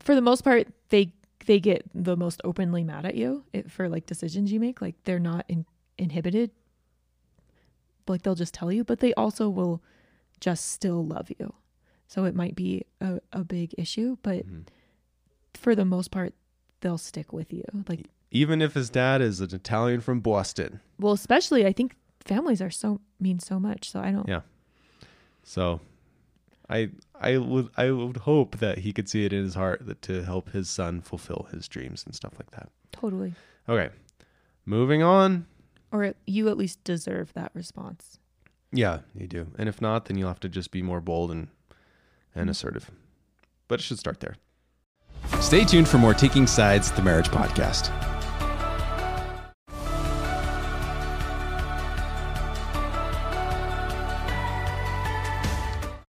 For 0.00 0.16
the 0.16 0.20
most 0.20 0.42
part, 0.42 0.66
they 0.88 1.12
they 1.46 1.60
get 1.60 1.84
the 1.94 2.16
most 2.16 2.40
openly 2.42 2.82
mad 2.82 3.06
at 3.06 3.14
you 3.14 3.44
for 3.68 3.88
like 3.88 4.06
decisions 4.06 4.50
you 4.50 4.58
make. 4.58 4.82
Like 4.82 4.96
they're 5.04 5.20
not 5.20 5.44
in, 5.46 5.64
inhibited. 5.96 6.50
Like 8.08 8.22
they'll 8.22 8.34
just 8.34 8.54
tell 8.54 8.70
you, 8.72 8.84
but 8.84 9.00
they 9.00 9.12
also 9.14 9.48
will 9.48 9.82
just 10.40 10.66
still 10.72 11.04
love 11.04 11.30
you. 11.38 11.52
So 12.06 12.24
it 12.24 12.34
might 12.34 12.54
be 12.54 12.84
a, 13.00 13.20
a 13.32 13.44
big 13.44 13.74
issue, 13.76 14.16
but 14.22 14.46
Mhm. 14.46 14.66
for 15.54 15.74
the 15.74 15.84
most 15.84 16.10
part, 16.10 16.32
they'll 16.80 16.98
stick 16.98 17.32
with 17.32 17.52
you. 17.52 17.64
Like 17.88 18.06
Even 18.30 18.62
if 18.62 18.74
his 18.74 18.88
dad 18.90 19.20
is 19.20 19.40
an 19.40 19.54
Italian 19.54 20.00
from 20.00 20.20
Boston. 20.20 20.80
well, 20.98 21.12
especially 21.12 21.66
I 21.66 21.72
think 21.72 21.96
families 22.20 22.60
are 22.62 22.70
so 22.70 23.00
mean 23.20 23.38
so 23.40 23.58
much. 23.60 23.90
So 23.90 24.00
I 24.00 24.10
don't. 24.12 24.28
Yeah. 24.28 24.40
So 25.42 25.80
I 26.68 26.90
I 27.20 27.38
would 27.38 27.68
I 27.76 27.90
would 27.90 28.18
hope 28.18 28.58
that 28.58 28.78
he 28.78 28.92
could 28.92 29.08
see 29.08 29.24
it 29.24 29.32
in 29.32 29.42
his 29.44 29.54
heart 29.54 29.86
that 29.86 30.02
to 30.02 30.22
help 30.22 30.50
his 30.50 30.68
son 30.68 31.00
fulfill 31.00 31.48
his 31.50 31.66
dreams 31.68 32.04
and 32.06 32.14
stuff 32.14 32.34
like 32.38 32.50
that. 32.52 32.68
Totally. 32.92 33.34
Okay. 33.68 33.88
Moving 34.66 35.02
on. 35.02 35.46
Or 35.92 36.14
you 36.26 36.48
at 36.48 36.56
least 36.58 36.82
deserve 36.84 37.32
that 37.34 37.50
response. 37.54 38.18
Yeah, 38.72 39.00
you 39.14 39.26
do. 39.26 39.48
And 39.58 39.68
if 39.68 39.80
not, 39.80 40.04
then 40.04 40.18
you'll 40.18 40.28
have 40.28 40.40
to 40.40 40.48
just 40.48 40.70
be 40.70 40.82
more 40.82 41.00
bold 41.00 41.30
and 41.30 41.48
Mm-hmm. 42.32 42.40
and 42.40 42.50
assertive. 42.50 42.90
But 43.68 43.80
it 43.80 43.82
should 43.82 43.98
start 43.98 44.20
there. 44.20 44.36
Stay 45.40 45.64
tuned 45.64 45.88
for 45.88 45.98
more 45.98 46.12
Taking 46.14 46.46
Sides, 46.46 46.92
the 46.92 47.02
marriage 47.02 47.28
podcast. 47.28 47.90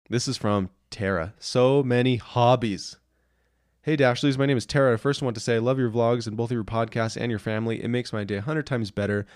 This 0.09 0.29
is 0.29 0.37
from 0.37 0.71
Tara. 0.91 1.35
So 1.41 1.83
many 1.83 2.17
hobbies. 2.17 2.97
Hey 3.83 3.97
Dashleys, 3.97 4.39
my 4.39 4.47
name 4.47 4.57
is 4.57 4.65
Tara. 4.65 4.95
I 4.95 4.97
first 4.97 5.21
want 5.21 5.35
to 5.35 5.41
say 5.41 5.57
I 5.57 5.59
love 5.59 5.79
your 5.81 5.91
vlogs 5.91 6.27
and 6.29 6.37
both 6.37 6.51
of 6.51 6.55
your 6.55 6.63
podcasts 6.65 7.21
and 7.21 7.29
your 7.31 7.41
family. 7.41 7.83
It 7.83 7.89
makes 7.89 8.13
my 8.13 8.23
day 8.23 8.37
a 8.37 8.41
hundred 8.41 8.67
times 8.67 8.91
better 8.93 9.27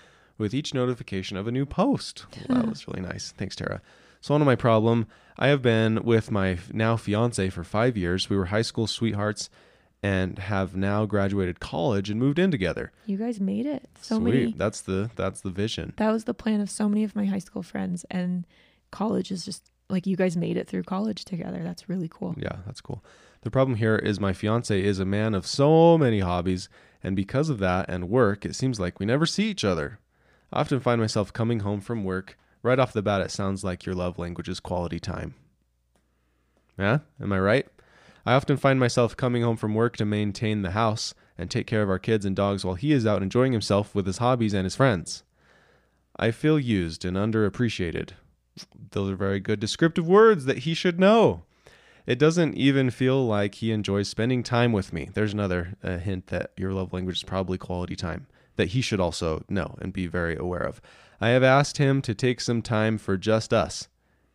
with 0.41 0.53
each 0.53 0.73
notification 0.73 1.37
of 1.37 1.47
a 1.47 1.51
new 1.51 1.65
post. 1.65 2.25
Wow, 2.49 2.63
was 2.63 2.87
really 2.87 3.01
nice. 3.01 3.31
Thanks, 3.37 3.55
Tara. 3.55 3.81
So 4.19 4.33
on 4.33 4.41
to 4.41 4.45
my 4.45 4.55
problem. 4.55 5.07
I 5.37 5.47
have 5.47 5.61
been 5.61 6.03
with 6.03 6.31
my 6.31 6.57
now 6.73 6.97
fiance 6.97 7.49
for 7.49 7.63
five 7.63 7.95
years. 7.95 8.29
We 8.29 8.35
were 8.35 8.45
high 8.45 8.61
school 8.61 8.87
sweethearts 8.87 9.49
and 10.03 10.39
have 10.39 10.75
now 10.75 11.05
graduated 11.05 11.59
college 11.59 12.09
and 12.09 12.19
moved 12.19 12.39
in 12.39 12.51
together. 12.51 12.91
You 13.05 13.17
guys 13.17 13.39
made 13.39 13.65
it. 13.65 13.87
So 14.01 14.17
Sweet. 14.17 14.33
many. 14.33 14.53
That's 14.57 14.81
the 14.81 15.11
that's 15.15 15.41
the 15.41 15.51
vision. 15.51 15.93
That 15.97 16.11
was 16.11 16.25
the 16.25 16.33
plan 16.33 16.59
of 16.59 16.69
so 16.69 16.89
many 16.89 17.03
of 17.03 17.15
my 17.15 17.25
high 17.25 17.39
school 17.39 17.63
friends, 17.63 18.05
and 18.09 18.45
college 18.91 19.31
is 19.31 19.45
just 19.45 19.69
like 19.89 20.07
you 20.07 20.15
guys 20.15 20.35
made 20.35 20.57
it 20.57 20.67
through 20.67 20.83
college 20.83 21.23
together. 21.25 21.61
That's 21.63 21.87
really 21.87 22.09
cool. 22.11 22.35
Yeah, 22.37 22.57
that's 22.65 22.81
cool. 22.81 23.03
The 23.41 23.51
problem 23.51 23.77
here 23.77 23.95
is 23.95 24.19
my 24.19 24.33
fiance 24.33 24.83
is 24.83 24.99
a 24.99 25.05
man 25.05 25.33
of 25.33 25.45
so 25.47 25.97
many 25.97 26.19
hobbies, 26.19 26.69
and 27.03 27.15
because 27.15 27.49
of 27.49 27.59
that 27.59 27.89
and 27.89 28.09
work, 28.09 28.45
it 28.45 28.55
seems 28.55 28.79
like 28.79 28.99
we 28.99 29.05
never 29.05 29.25
see 29.25 29.49
each 29.49 29.63
other. 29.63 29.99
I 30.51 30.61
often 30.61 30.79
find 30.79 30.99
myself 30.99 31.31
coming 31.31 31.61
home 31.61 31.81
from 31.81 32.03
work 32.03 32.37
Right 32.63 32.79
off 32.79 32.93
the 32.93 33.01
bat, 33.01 33.21
it 33.21 33.31
sounds 33.31 33.63
like 33.63 33.85
your 33.85 33.95
love 33.95 34.19
language 34.19 34.47
is 34.47 34.59
quality 34.59 34.99
time. 34.99 35.33
Yeah, 36.77 36.99
am 37.19 37.33
I 37.33 37.39
right? 37.39 37.67
I 38.23 38.33
often 38.33 38.55
find 38.55 38.79
myself 38.79 39.17
coming 39.17 39.41
home 39.41 39.57
from 39.57 39.73
work 39.73 39.97
to 39.97 40.05
maintain 40.05 40.61
the 40.61 40.71
house 40.71 41.15
and 41.39 41.49
take 41.49 41.65
care 41.65 41.81
of 41.81 41.89
our 41.89 41.97
kids 41.97 42.23
and 42.23 42.35
dogs 42.35 42.63
while 42.63 42.75
he 42.75 42.91
is 42.91 43.07
out 43.07 43.23
enjoying 43.23 43.51
himself 43.51 43.95
with 43.95 44.05
his 44.05 44.19
hobbies 44.19 44.53
and 44.53 44.63
his 44.63 44.75
friends. 44.75 45.23
I 46.17 46.29
feel 46.29 46.59
used 46.59 47.03
and 47.03 47.17
underappreciated. 47.17 48.11
Those 48.91 49.11
are 49.11 49.15
very 49.15 49.39
good 49.39 49.59
descriptive 49.59 50.07
words 50.07 50.45
that 50.45 50.59
he 50.59 50.75
should 50.75 50.99
know. 50.99 51.45
It 52.05 52.19
doesn't 52.19 52.55
even 52.55 52.91
feel 52.91 53.25
like 53.25 53.55
he 53.55 53.71
enjoys 53.71 54.07
spending 54.07 54.43
time 54.43 54.71
with 54.71 54.93
me. 54.93 55.09
There's 55.11 55.33
another 55.33 55.77
uh, 55.83 55.97
hint 55.97 56.27
that 56.27 56.51
your 56.57 56.73
love 56.73 56.93
language 56.93 57.17
is 57.17 57.23
probably 57.23 57.57
quality 57.57 57.95
time 57.95 58.27
that 58.55 58.69
he 58.69 58.81
should 58.81 58.99
also 58.99 59.43
know 59.49 59.75
and 59.81 59.93
be 59.93 60.07
very 60.07 60.35
aware 60.35 60.61
of. 60.63 60.81
I 61.19 61.29
have 61.29 61.43
asked 61.43 61.77
him 61.77 62.01
to 62.03 62.13
take 62.15 62.41
some 62.41 62.61
time 62.61 62.97
for 62.97 63.17
just 63.17 63.53
us. 63.53 63.87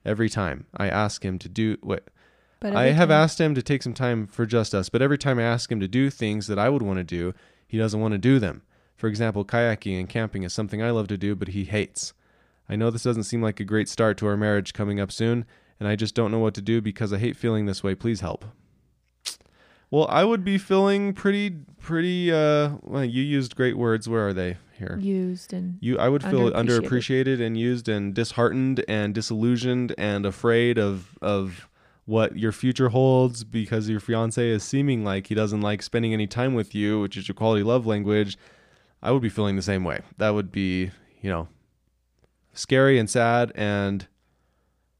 Every 0.04 0.28
time 0.28 0.66
I 0.76 0.88
ask 0.88 1.24
him 1.24 1.38
to 1.40 1.48
do 1.48 1.76
what 1.82 2.08
But 2.60 2.74
I 2.76 2.86
have 2.92 3.08
time- 3.08 3.22
asked 3.22 3.40
him 3.40 3.54
to 3.54 3.62
take 3.62 3.82
some 3.82 3.94
time 3.94 4.26
for 4.26 4.46
just 4.46 4.74
us, 4.74 4.88
but 4.88 5.02
every 5.02 5.18
time 5.18 5.38
I 5.38 5.42
ask 5.42 5.70
him 5.70 5.80
to 5.80 5.88
do 5.88 6.10
things 6.10 6.46
that 6.46 6.58
I 6.58 6.68
would 6.68 6.82
want 6.82 6.98
to 6.98 7.04
do, 7.04 7.34
he 7.66 7.76
doesn't 7.76 8.00
want 8.00 8.12
to 8.12 8.18
do 8.18 8.38
them. 8.38 8.62
For 8.96 9.08
example, 9.08 9.44
kayaking 9.44 9.98
and 9.98 10.08
camping 10.08 10.42
is 10.44 10.52
something 10.54 10.82
I 10.82 10.90
love 10.90 11.08
to 11.08 11.18
do, 11.18 11.34
but 11.34 11.48
he 11.48 11.64
hates. 11.64 12.14
I 12.68 12.76
know 12.76 12.90
this 12.90 13.02
doesn't 13.02 13.24
seem 13.24 13.42
like 13.42 13.60
a 13.60 13.64
great 13.64 13.88
start 13.88 14.16
to 14.18 14.26
our 14.26 14.36
marriage 14.36 14.72
coming 14.72 14.98
up 15.00 15.12
soon, 15.12 15.44
and 15.78 15.88
I 15.88 15.96
just 15.96 16.14
don't 16.14 16.30
know 16.30 16.38
what 16.38 16.54
to 16.54 16.62
do 16.62 16.80
because 16.80 17.12
I 17.12 17.18
hate 17.18 17.36
feeling 17.36 17.66
this 17.66 17.82
way. 17.84 17.94
Please 17.94 18.20
help. 18.20 18.44
Well, 19.90 20.06
I 20.10 20.24
would 20.24 20.44
be 20.44 20.58
feeling 20.58 21.12
pretty, 21.12 21.50
pretty. 21.80 22.32
Uh, 22.32 22.72
well, 22.82 23.04
you 23.04 23.22
used 23.22 23.54
great 23.56 23.76
words. 23.76 24.08
Where 24.08 24.26
are 24.28 24.32
they? 24.32 24.56
Here. 24.78 24.98
used 25.00 25.54
and 25.54 25.78
You, 25.80 25.98
I 25.98 26.10
would 26.10 26.22
feel 26.22 26.50
Underappreciated. 26.50 26.82
underappreciated 26.82 27.40
and 27.40 27.56
used 27.56 27.88
and 27.88 28.12
disheartened 28.14 28.84
and 28.86 29.14
disillusioned 29.14 29.94
and 29.96 30.26
afraid 30.26 30.76
of 30.76 31.16
of 31.22 31.66
what 32.04 32.36
your 32.38 32.52
future 32.52 32.90
holds 32.90 33.42
because 33.42 33.88
your 33.88 34.00
fiance 34.00 34.46
is 34.46 34.62
seeming 34.62 35.02
like 35.02 35.28
he 35.28 35.34
doesn't 35.34 35.62
like 35.62 35.82
spending 35.82 36.12
any 36.12 36.26
time 36.26 36.52
with 36.52 36.74
you, 36.74 37.00
which 37.00 37.16
is 37.16 37.26
your 37.26 37.34
quality 37.34 37.62
love 37.62 37.86
language. 37.86 38.36
I 39.02 39.12
would 39.12 39.22
be 39.22 39.30
feeling 39.30 39.56
the 39.56 39.62
same 39.62 39.82
way. 39.82 40.00
That 40.18 40.30
would 40.30 40.52
be, 40.52 40.90
you 41.22 41.30
know, 41.30 41.48
scary 42.52 42.98
and 42.98 43.08
sad 43.08 43.52
and 43.54 44.06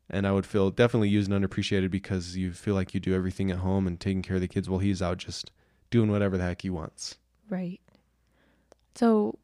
and 0.09 0.27
I 0.27 0.33
would 0.33 0.47
feel 0.47 0.71
definitely 0.71 1.09
used 1.09 1.29
and 1.29 1.35
unappreciated 1.35 1.91
because 1.91 2.37
you 2.37 2.53
feel 2.53 2.75
like 2.75 2.95
you 2.95 3.01
do 3.01 3.15
everything 3.15 3.51
at 3.51 3.59
home 3.59 3.87
and 3.87 3.99
taking 3.99 4.23
care 4.23 4.37
of 4.37 4.41
the 4.41 4.49
kids 4.49 4.69
while 4.69 4.79
he's 4.79 5.03
out 5.03 5.19
just 5.19 5.51
doing 5.91 6.11
whatever 6.11 6.37
the 6.37 6.45
heck 6.45 6.63
he 6.63 6.71
wants. 6.71 7.17
Right. 7.49 7.81
So, 8.95 9.39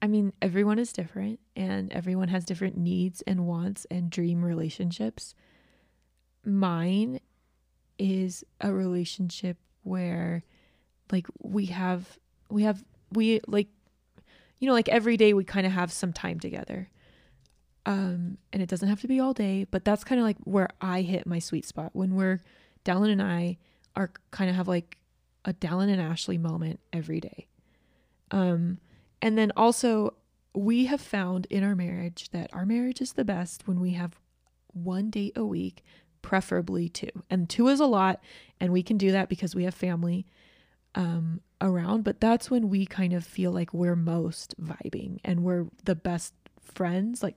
I 0.00 0.06
mean, 0.06 0.32
everyone 0.40 0.78
is 0.78 0.92
different 0.92 1.40
and 1.56 1.92
everyone 1.92 2.28
has 2.28 2.44
different 2.44 2.76
needs 2.76 3.22
and 3.22 3.46
wants 3.46 3.86
and 3.90 4.10
dream 4.10 4.44
relationships. 4.44 5.34
Mine 6.44 7.20
is 7.98 8.44
a 8.60 8.72
relationship 8.72 9.58
where 9.82 10.44
like 11.10 11.26
we 11.42 11.66
have 11.66 12.18
we 12.50 12.62
have 12.62 12.84
we 13.12 13.40
like 13.46 13.68
you 14.58 14.66
know 14.66 14.72
like 14.72 14.88
every 14.88 15.16
day 15.16 15.32
we 15.32 15.44
kind 15.44 15.66
of 15.66 15.72
have 15.72 15.92
some 15.92 16.12
time 16.12 16.38
together. 16.40 16.88
Um 17.88 18.38
and 18.52 18.62
it 18.62 18.68
doesn't 18.68 18.88
have 18.88 19.00
to 19.00 19.08
be 19.08 19.18
all 19.18 19.32
day, 19.32 19.66
but 19.68 19.84
that's 19.84 20.04
kind 20.04 20.20
of 20.20 20.24
like 20.24 20.36
where 20.44 20.68
I 20.80 21.00
hit 21.02 21.26
my 21.26 21.40
sweet 21.40 21.64
spot 21.64 21.90
when 21.94 22.14
we're 22.14 22.40
Dallin 22.84 23.10
and 23.10 23.22
I 23.22 23.58
are 23.96 24.12
kind 24.30 24.48
of 24.48 24.54
have 24.54 24.68
like 24.68 24.98
a 25.44 25.52
Dallin 25.52 25.90
and 25.90 26.00
Ashley 26.00 26.38
moment 26.38 26.78
every 26.92 27.20
day. 27.20 27.46
Um, 28.30 28.78
and 29.20 29.36
then 29.36 29.52
also, 29.56 30.14
we 30.54 30.86
have 30.86 31.00
found 31.00 31.46
in 31.50 31.64
our 31.64 31.74
marriage 31.74 32.30
that 32.30 32.50
our 32.52 32.66
marriage 32.66 33.00
is 33.00 33.14
the 33.14 33.24
best 33.24 33.66
when 33.66 33.80
we 33.80 33.92
have 33.92 34.18
one 34.72 35.10
date 35.10 35.36
a 35.36 35.44
week, 35.44 35.82
preferably 36.22 36.88
two. 36.88 37.10
And 37.30 37.48
two 37.48 37.68
is 37.68 37.80
a 37.80 37.86
lot, 37.86 38.20
and 38.60 38.72
we 38.72 38.82
can 38.82 38.98
do 38.98 39.10
that 39.12 39.28
because 39.28 39.54
we 39.54 39.64
have 39.64 39.74
family 39.74 40.26
um, 40.94 41.40
around. 41.60 42.04
But 42.04 42.20
that's 42.20 42.50
when 42.50 42.68
we 42.68 42.86
kind 42.86 43.12
of 43.12 43.24
feel 43.24 43.52
like 43.52 43.72
we're 43.72 43.96
most 43.96 44.54
vibing 44.60 45.18
and 45.24 45.42
we're 45.42 45.66
the 45.84 45.94
best 45.94 46.34
friends. 46.60 47.22
Like, 47.22 47.36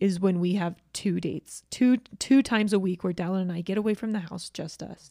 is 0.00 0.20
when 0.20 0.40
we 0.40 0.54
have 0.54 0.76
two 0.92 1.20
dates, 1.20 1.62
two 1.70 1.98
two 2.18 2.42
times 2.42 2.72
a 2.72 2.78
week 2.78 3.02
where 3.04 3.12
Dallin 3.12 3.42
and 3.42 3.52
I 3.52 3.60
get 3.60 3.78
away 3.78 3.94
from 3.94 4.12
the 4.12 4.20
house, 4.20 4.48
just 4.50 4.82
us. 4.82 5.10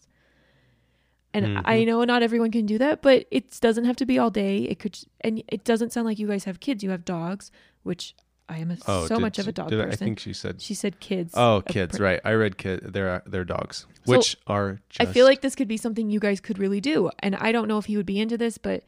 And 1.33 1.45
Mhm. 1.45 1.61
I 1.65 1.83
know 1.83 2.03
not 2.03 2.23
everyone 2.23 2.51
can 2.51 2.65
do 2.65 2.77
that, 2.77 3.01
but 3.01 3.27
it 3.31 3.59
doesn't 3.59 3.85
have 3.85 3.95
to 3.97 4.05
be 4.05 4.17
all 4.17 4.31
day. 4.31 4.59
It 4.59 4.79
could, 4.79 4.97
and 5.21 5.43
it 5.49 5.63
doesn't 5.63 5.91
sound 5.93 6.05
like 6.05 6.17
you 6.19 6.27
guys 6.27 6.45
have 6.45 6.59
kids. 6.59 6.83
You 6.83 6.89
have 6.91 7.05
dogs, 7.05 7.51
which 7.83 8.15
I 8.49 8.59
am 8.59 8.71
a, 8.71 8.77
so 8.77 8.83
Oh, 8.87 9.07
did 9.09 9.19
much 9.19 9.39
of 9.39 9.47
a 9.47 9.51
dog 9.51 9.69
did 9.69 9.81
I- 9.81 9.85
person. 9.85 9.93
I 9.93 10.05
think 10.05 10.19
she 10.19 10.31
said 10.33 10.61
she 10.61 10.73
said 10.73 10.99
kids. 11.01 11.33
Oh, 11.35 11.61
kids, 11.67 11.97
per- 11.97 12.03
right. 12.05 12.21
I 12.23 12.31
read 12.31 12.57
kid 12.57 12.79
they're 12.93 13.21
they're 13.25 13.43
dogs, 13.43 13.85
So, 14.05 14.15
which 14.17 14.37
are 14.47 14.79
I 14.99 15.05
feel 15.05 15.25
like 15.25 15.41
this 15.41 15.53
could 15.53 15.67
be 15.67 15.77
something 15.77 16.09
you 16.09 16.19
guys 16.21 16.39
could 16.39 16.57
really 16.57 16.79
do. 16.81 17.11
And 17.19 17.35
I 17.35 17.51
don't 17.51 17.67
know 17.67 17.77
if 17.77 17.85
he 17.85 17.97
would 17.97 18.05
be 18.05 18.19
into 18.19 18.37
this, 18.37 18.57
but 18.57 18.83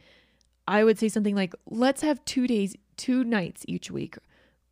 I 0.67 0.83
would 0.85 0.97
say 0.97 1.09
something 1.09 1.35
like, 1.35 1.53
let's 1.69 2.01
have 2.03 2.23
two 2.25 2.47
days, 2.47 2.73
two 2.95 3.23
nights 3.25 3.65
each 3.67 3.91
week 3.91 4.17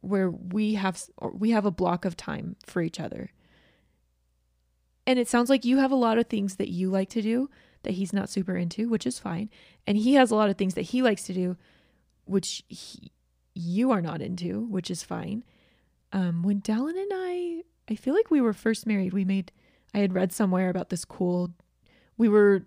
where 0.02 0.30
we 0.30 0.76
have 0.76 1.02
we 1.34 1.52
have 1.52 1.66
a 1.66 1.72
block 1.72 2.06
of 2.06 2.16
time 2.16 2.56
for 2.66 2.82
each 2.82 3.00
other. 3.00 3.32
And 5.06 5.18
it 5.18 5.28
sounds 5.28 5.50
like 5.50 5.64
you 5.64 5.78
have 5.78 5.92
a 5.92 5.96
lot 5.96 6.18
of 6.18 6.28
things 6.28 6.58
that 6.58 6.70
you 6.70 6.90
like 6.90 7.10
to 7.12 7.22
do 7.22 7.50
that 7.84 7.94
he's 7.94 8.12
not 8.12 8.30
super 8.30 8.58
into, 8.58 8.90
which 8.90 9.08
is 9.08 9.20
fine. 9.20 9.50
And 9.86 9.98
he 9.98 10.16
has 10.16 10.32
a 10.32 10.36
lot 10.36 10.50
of 10.50 10.58
things 10.58 10.74
that 10.74 10.82
he 10.82 11.02
likes 11.02 11.24
to 11.24 11.34
do 11.34 11.56
which 12.28 12.64
he, 12.68 13.12
you 13.56 13.92
are 13.92 14.02
not 14.02 14.22
into, 14.22 14.66
which 14.66 14.92
is 14.92 15.02
fine. 15.04 15.44
Um, 16.14 16.44
when 16.44 16.62
Dallin 16.62 17.02
and 17.02 17.12
I, 17.14 17.64
I 17.90 17.96
feel 17.96 18.14
like 18.14 18.30
we 18.30 18.42
were 18.42 18.54
first 18.54 18.86
married, 18.86 19.14
we 19.14 19.26
made, 19.26 19.52
I 19.94 20.00
had 20.00 20.14
read 20.14 20.32
somewhere 20.32 20.70
about 20.70 20.90
this 20.90 21.06
cool, 21.06 21.52
we 22.18 22.30
were, 22.30 22.66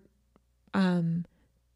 um, 0.74 1.24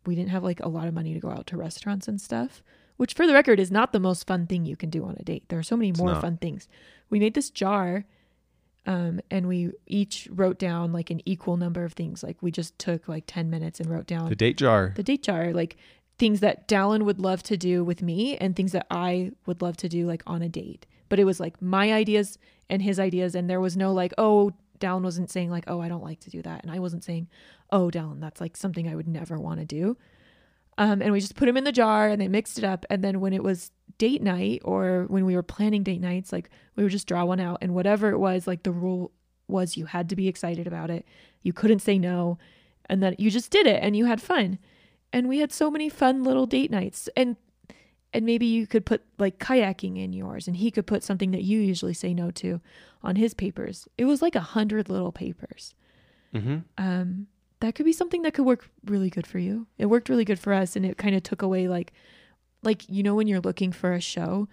we 0.07 0.15
didn't 0.15 0.31
have 0.31 0.43
like 0.43 0.61
a 0.61 0.69
lot 0.69 0.89
of 0.89 0.95
money 0.95 1.15
to 1.15 1.21
go 1.21 1.31
out 1.31 1.47
to 1.49 1.57
restaurants 1.57 2.09
and 2.09 2.21
stuff, 2.21 2.63
which 2.97 3.15
for 3.15 3.27
the 3.27 3.33
record 3.35 3.59
is 3.61 3.71
not 3.71 3.93
the 3.93 4.01
most 4.01 4.27
fun 4.27 4.47
thing 4.47 4.65
you 4.65 4.77
can 4.77 4.91
do 4.91 5.05
on 5.05 5.17
a 5.19 5.23
date. 5.25 5.45
There 5.49 5.59
are 5.59 5.63
so 5.65 5.77
many 5.77 5.91
It's 5.91 5.99
more 5.99 6.13
not. 6.13 6.21
fun 6.23 6.37
things. 6.39 6.69
We 7.11 7.19
made 7.19 7.35
this 7.35 7.51
jar, 7.51 8.05
um, 8.87 9.21
and 9.31 9.49
we 9.49 9.73
each 9.87 10.29
wrote 10.31 10.59
down 10.59 10.93
like 10.93 11.11
an 11.11 11.21
equal 11.25 11.57
number 11.57 11.85
of 11.85 11.95
things. 11.95 12.23
Like 12.23 12.37
we 12.43 12.51
just 12.51 12.79
took 12.79 13.09
like 13.09 13.25
10 13.27 13.49
minutes 13.51 13.81
and 13.81 13.89
wrote 13.91 14.07
down 14.07 14.29
the 14.29 14.37
date 14.37 14.57
jar. 14.59 14.93
the 14.95 15.03
date 15.03 15.23
jar, 15.23 15.53
like 15.53 15.77
things 16.19 16.41
that 16.41 16.69
Dallin 16.69 17.03
would 17.03 17.19
love 17.21 17.43
to 17.45 17.57
do 17.57 17.83
with 17.83 18.03
me 18.03 18.37
and 18.37 18.55
things 18.55 18.73
that 18.73 18.87
I 18.91 19.33
would 19.47 19.63
love 19.63 19.77
to 19.79 19.89
do 19.89 20.07
like 20.07 20.23
on 20.27 20.43
a 20.43 20.49
date. 20.49 20.87
But 21.09 21.19
it 21.19 21.25
was 21.25 21.41
like 21.41 21.61
my 21.63 21.93
ideas 21.93 22.39
and 22.71 22.81
his 22.83 22.99
ideas, 23.01 23.35
and 23.35 23.49
there 23.49 23.61
was 23.61 23.77
no 23.77 23.93
like, 23.93 24.13
oh, 24.19 24.53
Dallin 24.81 25.03
wasn't 25.03 25.31
saying 25.31 25.51
like, 25.51 25.65
oh, 25.67 25.81
I 25.81 25.89
don't 25.89 26.03
like 26.05 26.21
to 26.21 26.31
do 26.31 26.43
that, 26.43 26.63
and 26.63 26.71
I 26.73 26.79
wasn't 26.79 27.05
saying, 27.05 27.29
oh, 27.71 27.91
Dallin, 27.91 28.21
that's 28.21 28.41
like 28.41 28.57
something 28.57 28.89
I 28.89 28.95
would 28.95 29.09
never 29.09 29.39
want 29.39 29.61
to 29.61 29.67
do. 29.67 29.97
Um, 30.79 31.01
and 31.03 31.13
we 31.13 31.21
just 31.21 31.37
put 31.37 31.47
them 31.47 31.57
in 31.57 31.65
the 31.65 31.73
jar 31.73 32.09
and 32.09 32.21
they 32.21 32.29
mixed 32.29 32.59
it 32.59 32.65
up. 32.65 32.85
And 32.91 33.03
then 33.03 33.21
when 33.21 33.33
it 33.33 33.43
was 33.43 33.71
date 33.99 34.23
night 34.23 34.61
or 34.65 35.05
when 35.09 35.25
we 35.25 35.37
were 35.37 35.43
planning 35.43 35.83
date 35.83 36.01
nights, 36.01 36.33
like 36.33 36.51
we 36.75 36.83
would 36.83 36.93
just 36.93 37.07
draw 37.07 37.25
one 37.25 37.41
out 37.41 37.59
and 37.63 37.75
whatever 37.75 38.11
it 38.11 38.19
was, 38.19 38.47
like 38.47 38.65
the 38.65 38.73
rule 38.73 39.13
was 39.47 39.77
you 39.77 39.87
had 39.87 40.09
to 40.09 40.17
be 40.17 40.27
excited 40.27 40.67
about 40.67 40.91
it. 40.91 41.07
You 41.43 41.53
couldn't 41.53 41.79
say 41.81 41.99
no. 41.99 42.39
And 42.87 43.03
then 43.03 43.15
you 43.19 43.31
just 43.31 43.51
did 43.51 43.67
it 43.67 43.83
and 43.83 43.97
you 43.97 44.07
had 44.07 44.21
fun. 44.21 44.59
And 45.13 45.29
we 45.29 45.39
had 45.39 45.53
so 45.53 45.71
many 45.71 45.89
fun 45.89 46.25
little 46.25 46.47
date 46.47 46.71
nights. 46.71 47.09
And 47.17 47.37
and 48.13 48.25
maybe 48.25 48.47
you 48.47 48.67
could 48.67 48.87
put 48.87 49.03
like 49.19 49.39
kayaking 49.39 49.99
in 49.99 50.13
yours 50.13 50.47
and 50.47 50.57
he 50.57 50.71
could 50.71 50.87
put 50.87 51.03
something 51.03 51.33
that 51.33 51.43
you 51.43 51.59
usually 51.61 51.95
say 51.95 52.15
no 52.15 52.31
to 52.33 52.61
on 53.03 53.17
his 53.17 53.35
papers. 53.35 53.89
It 53.99 54.05
was 54.05 54.23
like 54.23 54.35
a 54.35 54.41
hundred 54.41 54.89
little 54.89 55.13
papers 55.13 55.75
Mm-hmm. 56.35 56.57
um, 56.79 57.29
that 57.65 57.75
could 57.75 57.87
be 57.87 57.93
something 57.95 58.21
that 58.23 58.35
could 58.35 58.45
work 58.45 58.69
really 58.85 59.09
good 59.09 59.27
for 59.27 59.39
you. 59.39 59.67
It 59.79 59.87
worked 59.87 60.11
really 60.11 60.27
good 60.27 60.39
for 60.39 60.53
us, 60.53 60.77
and 60.77 60.85
it 60.85 60.99
kind 60.99 61.17
of 61.17 61.23
took 61.23 61.41
away 61.41 61.67
like, 61.67 61.95
like 62.63 62.87
you 62.91 63.03
know 63.03 63.15
when 63.15 63.27
you're 63.27 63.41
looking 63.41 63.73
for 63.73 63.95
a 63.95 64.03
show, 64.03 64.49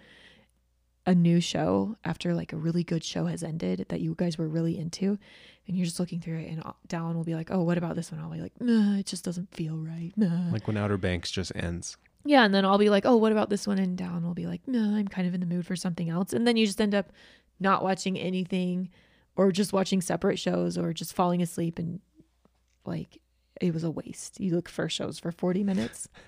a 1.04 1.14
new 1.14 1.38
show 1.38 1.96
after 2.04 2.32
like 2.32 2.54
a 2.54 2.56
really 2.56 2.82
good 2.82 3.04
show 3.04 3.26
has 3.26 3.42
ended 3.42 3.84
that 3.90 4.00
you 4.00 4.14
guys 4.16 4.38
were 4.38 4.48
really 4.48 4.78
into, 4.78 5.18
and 5.68 5.76
you're 5.76 5.84
just 5.84 6.00
looking 6.00 6.22
through 6.22 6.38
it, 6.38 6.48
and 6.48 6.62
Dallin 6.88 7.14
will 7.14 7.22
be 7.22 7.34
like, 7.34 7.50
"Oh, 7.50 7.62
what 7.62 7.76
about 7.76 7.96
this 7.96 8.10
one?" 8.10 8.18
I'll 8.18 8.30
be 8.30 8.40
like, 8.40 8.58
"Nah, 8.60 8.96
it 8.96 9.04
just 9.04 9.24
doesn't 9.26 9.54
feel 9.54 9.76
right." 9.76 10.12
Nah. 10.16 10.50
Like 10.50 10.66
when 10.66 10.78
Outer 10.78 10.96
Banks 10.96 11.30
just 11.30 11.52
ends. 11.54 11.98
Yeah, 12.24 12.44
and 12.46 12.54
then 12.54 12.64
I'll 12.64 12.78
be 12.78 12.88
like, 12.88 13.04
"Oh, 13.04 13.16
what 13.18 13.32
about 13.32 13.50
this 13.50 13.66
one?" 13.66 13.78
And 13.78 13.98
Dallin 13.98 14.22
will 14.22 14.32
be 14.32 14.46
like, 14.46 14.66
"No, 14.66 14.96
I'm 14.96 15.08
kind 15.08 15.28
of 15.28 15.34
in 15.34 15.40
the 15.40 15.46
mood 15.46 15.66
for 15.66 15.76
something 15.76 16.08
else." 16.08 16.32
And 16.32 16.48
then 16.48 16.56
you 16.56 16.64
just 16.64 16.80
end 16.80 16.94
up 16.94 17.12
not 17.60 17.84
watching 17.84 18.18
anything, 18.18 18.88
or 19.36 19.52
just 19.52 19.74
watching 19.74 20.00
separate 20.00 20.38
shows, 20.38 20.78
or 20.78 20.94
just 20.94 21.12
falling 21.12 21.42
asleep, 21.42 21.78
and 21.78 22.00
like 22.84 23.18
it 23.60 23.72
was 23.74 23.84
a 23.84 23.90
waste. 23.90 24.40
You 24.40 24.54
look 24.54 24.68
for 24.68 24.88
shows 24.88 25.18
for 25.18 25.30
40 25.32 25.64
minutes. 25.64 26.08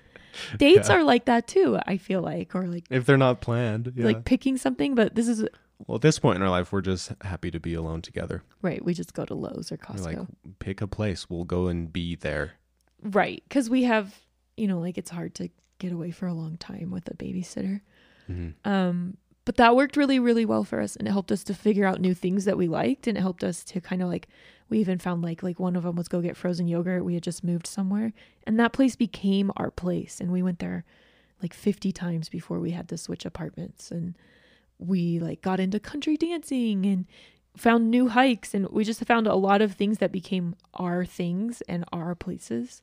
Dates 0.57 0.89
Yeah. 0.89 0.95
are 0.97 1.03
like 1.03 1.25
that 1.25 1.47
too. 1.47 1.79
I 1.87 1.95
feel 1.97 2.21
like, 2.21 2.55
or 2.55 2.67
like 2.67 2.85
If 2.89 3.05
they're 3.05 3.15
not 3.17 3.39
planned. 3.41 3.93
Yeah. 3.95 4.05
like 4.05 4.25
picking 4.25 4.57
something, 4.57 4.93
but 4.95 5.15
this 5.15 5.27
is 5.29 5.45
well, 5.87 5.95
at 5.95 6.01
this 6.01 6.19
point 6.19 6.37
in 6.37 6.41
our 6.41 6.49
life, 6.49 6.71
we're 6.71 6.81
just 6.81 7.11
happy 7.21 7.51
to 7.51 7.59
be 7.59 7.73
alone 7.73 8.01
together. 8.01 8.43
right. 8.61 8.83
We 8.83 8.93
just 8.93 9.13
go 9.13 9.25
to 9.25 9.33
Lowe's 9.33 9.71
or 9.71 9.77
We're 9.89 9.95
Costco, 9.95 10.17
like, 10.19 10.27
pick 10.59 10.81
a 10.81 10.87
place. 10.87 11.29
We'll 11.29 11.43
go 11.43 11.67
and 11.67 11.91
be 11.91 12.15
there. 12.15 12.53
right? 13.01 13.41
Because 13.47 13.69
we 13.69 13.83
have, 13.83 14.13
you 14.57 14.67
know, 14.67 14.79
like 14.79 14.97
it's 14.97 15.09
hard 15.11 15.35
to 15.35 15.49
get 15.79 15.91
away 15.91 16.11
for 16.11 16.27
a 16.27 16.33
long 16.33 16.55
time 16.57 16.91
with 16.91 17.07
a 17.09 17.13
babysitter. 17.13 17.81
hmm 18.27 18.49
Um, 18.63 19.17
but 19.45 19.57
that 19.57 19.75
worked 19.75 19.95
really, 19.95 20.19
really 20.19 20.45
well 20.45 20.63
for 20.63 20.81
us. 20.81 20.95
And 20.95 21.07
it 21.07 21.11
helped 21.11 21.31
us 21.31 21.43
to 21.45 21.53
figure 21.53 21.85
out 21.85 22.01
new 22.01 22.15
things 22.15 22.45
that 22.45 22.57
we 22.57 22.67
liked. 22.67 23.07
And 23.07 23.17
it 23.17 23.21
helped 23.21 23.43
us 23.43 23.63
to 23.65 23.79
kind 23.79 24.01
of 24.01 24.09
like, 24.09 24.27
we 24.69 24.79
even 24.79 24.97
found 24.97 25.21
like, 25.21 25.43
like 25.43 25.59
one 25.59 25.75
of 25.75 25.83
them 25.83 25.95
was 25.95 26.07
go 26.07 26.21
get 26.21 26.35
frozen 26.35 26.67
yogurt. 26.67 27.05
We 27.05 27.13
had 27.13 27.23
just 27.23 27.43
moved 27.43 27.67
somewhere 27.67 28.11
and 28.47 28.59
that 28.59 28.73
place 28.73 28.95
became 28.95 29.51
our 29.55 29.69
place. 29.69 30.19
And 30.19 30.31
we 30.31 30.41
went 30.41 30.57
there 30.57 30.83
like 31.41 31.53
50 31.53 31.91
times 31.91 32.27
before 32.27 32.59
we 32.59 32.71
had 32.71 32.89
to 32.89 32.97
switch 32.97 33.23
apartments. 33.23 33.91
And 33.91 34.17
we 34.79 35.19
like 35.19 35.41
got 35.41 35.59
into 35.59 35.79
country 35.79 36.17
dancing 36.17 36.85
and 36.87 37.05
found 37.55 37.91
new 37.91 38.09
hikes. 38.09 38.55
And 38.55 38.67
we 38.69 38.83
just 38.83 39.05
found 39.05 39.27
a 39.27 39.35
lot 39.35 39.61
of 39.61 39.73
things 39.73 39.99
that 39.99 40.11
became 40.11 40.55
our 40.73 41.05
things 41.05 41.61
and 41.69 41.85
our 41.93 42.15
places 42.15 42.81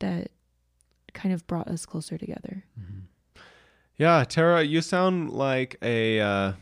that 0.00 0.32
kind 1.14 1.32
of 1.32 1.46
brought 1.46 1.68
us 1.68 1.86
closer 1.86 2.18
together. 2.18 2.64
Mm-hmm. 2.78 3.00
Yeah, 4.00 4.24
Tara, 4.24 4.62
you 4.62 4.80
sound 4.80 5.28
like 5.28 5.76
a 5.82 6.20
uh, 6.20 6.52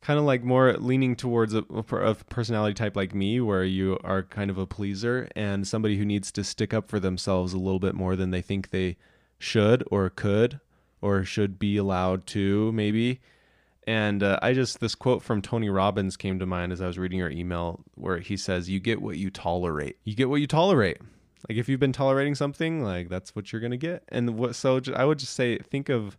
kind 0.00 0.18
of 0.18 0.24
like 0.24 0.42
more 0.42 0.72
leaning 0.72 1.14
towards 1.14 1.54
a, 1.54 1.58
a 1.70 2.14
personality 2.14 2.74
type 2.74 2.96
like 2.96 3.14
me, 3.14 3.40
where 3.40 3.62
you 3.62 3.96
are 4.02 4.24
kind 4.24 4.50
of 4.50 4.58
a 4.58 4.66
pleaser 4.66 5.28
and 5.36 5.68
somebody 5.68 5.96
who 5.98 6.04
needs 6.04 6.32
to 6.32 6.42
stick 6.42 6.74
up 6.74 6.88
for 6.88 6.98
themselves 6.98 7.52
a 7.52 7.58
little 7.58 7.78
bit 7.78 7.94
more 7.94 8.16
than 8.16 8.32
they 8.32 8.42
think 8.42 8.70
they 8.70 8.96
should 9.38 9.84
or 9.88 10.10
could 10.10 10.58
or 11.00 11.22
should 11.22 11.60
be 11.60 11.76
allowed 11.76 12.26
to, 12.26 12.72
maybe. 12.72 13.20
And 13.86 14.24
uh, 14.24 14.40
I 14.42 14.52
just, 14.52 14.80
this 14.80 14.96
quote 14.96 15.22
from 15.22 15.40
Tony 15.40 15.68
Robbins 15.68 16.16
came 16.16 16.40
to 16.40 16.44
mind 16.44 16.72
as 16.72 16.80
I 16.80 16.88
was 16.88 16.98
reading 16.98 17.20
your 17.20 17.30
email, 17.30 17.84
where 17.94 18.18
he 18.18 18.36
says, 18.36 18.68
You 18.68 18.80
get 18.80 19.00
what 19.00 19.16
you 19.16 19.30
tolerate. 19.30 19.96
You 20.02 20.16
get 20.16 20.28
what 20.28 20.40
you 20.40 20.48
tolerate. 20.48 20.98
Like 21.48 21.58
if 21.58 21.68
you've 21.68 21.80
been 21.80 21.92
tolerating 21.92 22.34
something, 22.34 22.82
like 22.82 23.08
that's 23.08 23.34
what 23.34 23.52
you're 23.52 23.60
gonna 23.60 23.76
get. 23.76 24.04
And 24.08 24.36
what? 24.36 24.54
So 24.54 24.80
I 24.94 25.04
would 25.04 25.18
just 25.18 25.34
say, 25.34 25.58
think 25.58 25.88
of, 25.88 26.18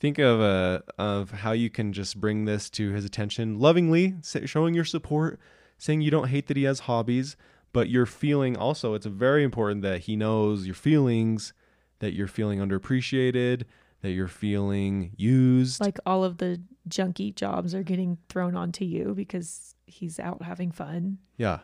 think 0.00 0.18
of 0.18 0.40
uh, 0.40 0.80
of 0.98 1.30
how 1.30 1.52
you 1.52 1.70
can 1.70 1.92
just 1.92 2.20
bring 2.20 2.44
this 2.44 2.70
to 2.70 2.92
his 2.92 3.04
attention 3.04 3.58
lovingly, 3.58 4.14
say, 4.22 4.46
showing 4.46 4.74
your 4.74 4.84
support, 4.84 5.38
saying 5.78 6.00
you 6.00 6.10
don't 6.10 6.28
hate 6.28 6.46
that 6.46 6.56
he 6.56 6.64
has 6.64 6.80
hobbies, 6.80 7.36
but 7.72 7.88
you're 7.88 8.06
feeling 8.06 8.56
also. 8.56 8.94
It's 8.94 9.06
very 9.06 9.44
important 9.44 9.82
that 9.82 10.02
he 10.02 10.16
knows 10.16 10.66
your 10.66 10.74
feelings, 10.74 11.52
that 11.98 12.14
you're 12.14 12.26
feeling 12.26 12.58
underappreciated, 12.58 13.64
that 14.02 14.12
you're 14.12 14.28
feeling 14.28 15.12
used. 15.16 15.80
Like 15.80 15.98
all 16.06 16.24
of 16.24 16.38
the 16.38 16.60
junky 16.88 17.34
jobs 17.34 17.74
are 17.74 17.82
getting 17.82 18.18
thrown 18.28 18.54
onto 18.54 18.84
you 18.84 19.14
because 19.14 19.74
he's 19.86 20.18
out 20.18 20.42
having 20.42 20.70
fun. 20.70 21.18
Yeah, 21.36 21.60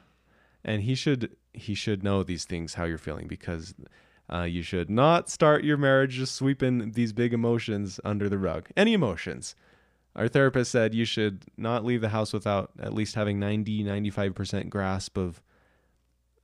and 0.64 0.82
he 0.82 0.94
should 0.94 1.36
he 1.52 1.74
should 1.74 2.02
know 2.02 2.22
these 2.22 2.44
things 2.44 2.74
how 2.74 2.84
you're 2.84 2.98
feeling 2.98 3.26
because 3.26 3.74
uh, 4.32 4.42
you 4.42 4.62
should 4.62 4.88
not 4.88 5.28
start 5.28 5.64
your 5.64 5.76
marriage 5.76 6.12
just 6.12 6.34
sweeping 6.34 6.92
these 6.92 7.12
big 7.12 7.34
emotions 7.34 8.00
under 8.04 8.28
the 8.28 8.38
rug. 8.38 8.68
Any 8.76 8.94
emotions. 8.94 9.54
Our 10.14 10.28
therapist 10.28 10.70
said 10.70 10.94
you 10.94 11.04
should 11.04 11.44
not 11.56 11.84
leave 11.84 12.00
the 12.00 12.10
house 12.10 12.32
without 12.32 12.70
at 12.78 12.92
least 12.92 13.14
having 13.14 13.38
90 13.38 13.84
95% 13.84 14.68
grasp 14.68 15.16
of 15.16 15.42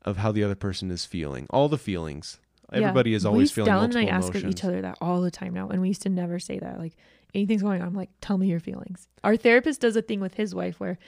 of 0.05 0.19
how 0.19 0.33
the 0.33 0.45
other 0.45 0.55
person 0.55 0.91
is 0.91 1.05
feeling. 1.05 1.47
All 1.51 1.69
the 1.69 1.79
feelings. 1.79 2.39
Everybody 2.73 3.15
is 3.15 3.25
always 3.25 3.51
feeling 3.51 3.71
Dallin 3.71 3.81
multiple 3.81 4.01
and 4.01 4.11
I 4.11 4.13
ask 4.13 4.31
emotions. 4.31 4.55
each 4.55 4.65
other 4.65 4.83
that 4.83 4.99
all 5.01 5.23
the 5.23 5.31
time 5.31 5.55
now, 5.55 5.69
and 5.69 5.81
we 5.81 5.89
used 5.89 6.03
to 6.03 6.11
never 6.11 6.39
say 6.39 6.59
that. 6.59 6.79
Like 6.79 6.93
anything's 7.35 7.63
going 7.63 7.81
on, 7.81 7.89
I'm 7.89 7.95
like, 7.95 8.11
tell 8.21 8.37
me 8.37 8.49
your 8.49 8.61
feelings. 8.61 9.09
Our 9.25 9.37
therapist 9.37 9.81
does 9.81 9.97
a 9.97 10.03
thing 10.03 10.21
with 10.21 10.35
his 10.35 10.55
wife 10.55 10.79
where 10.79 10.99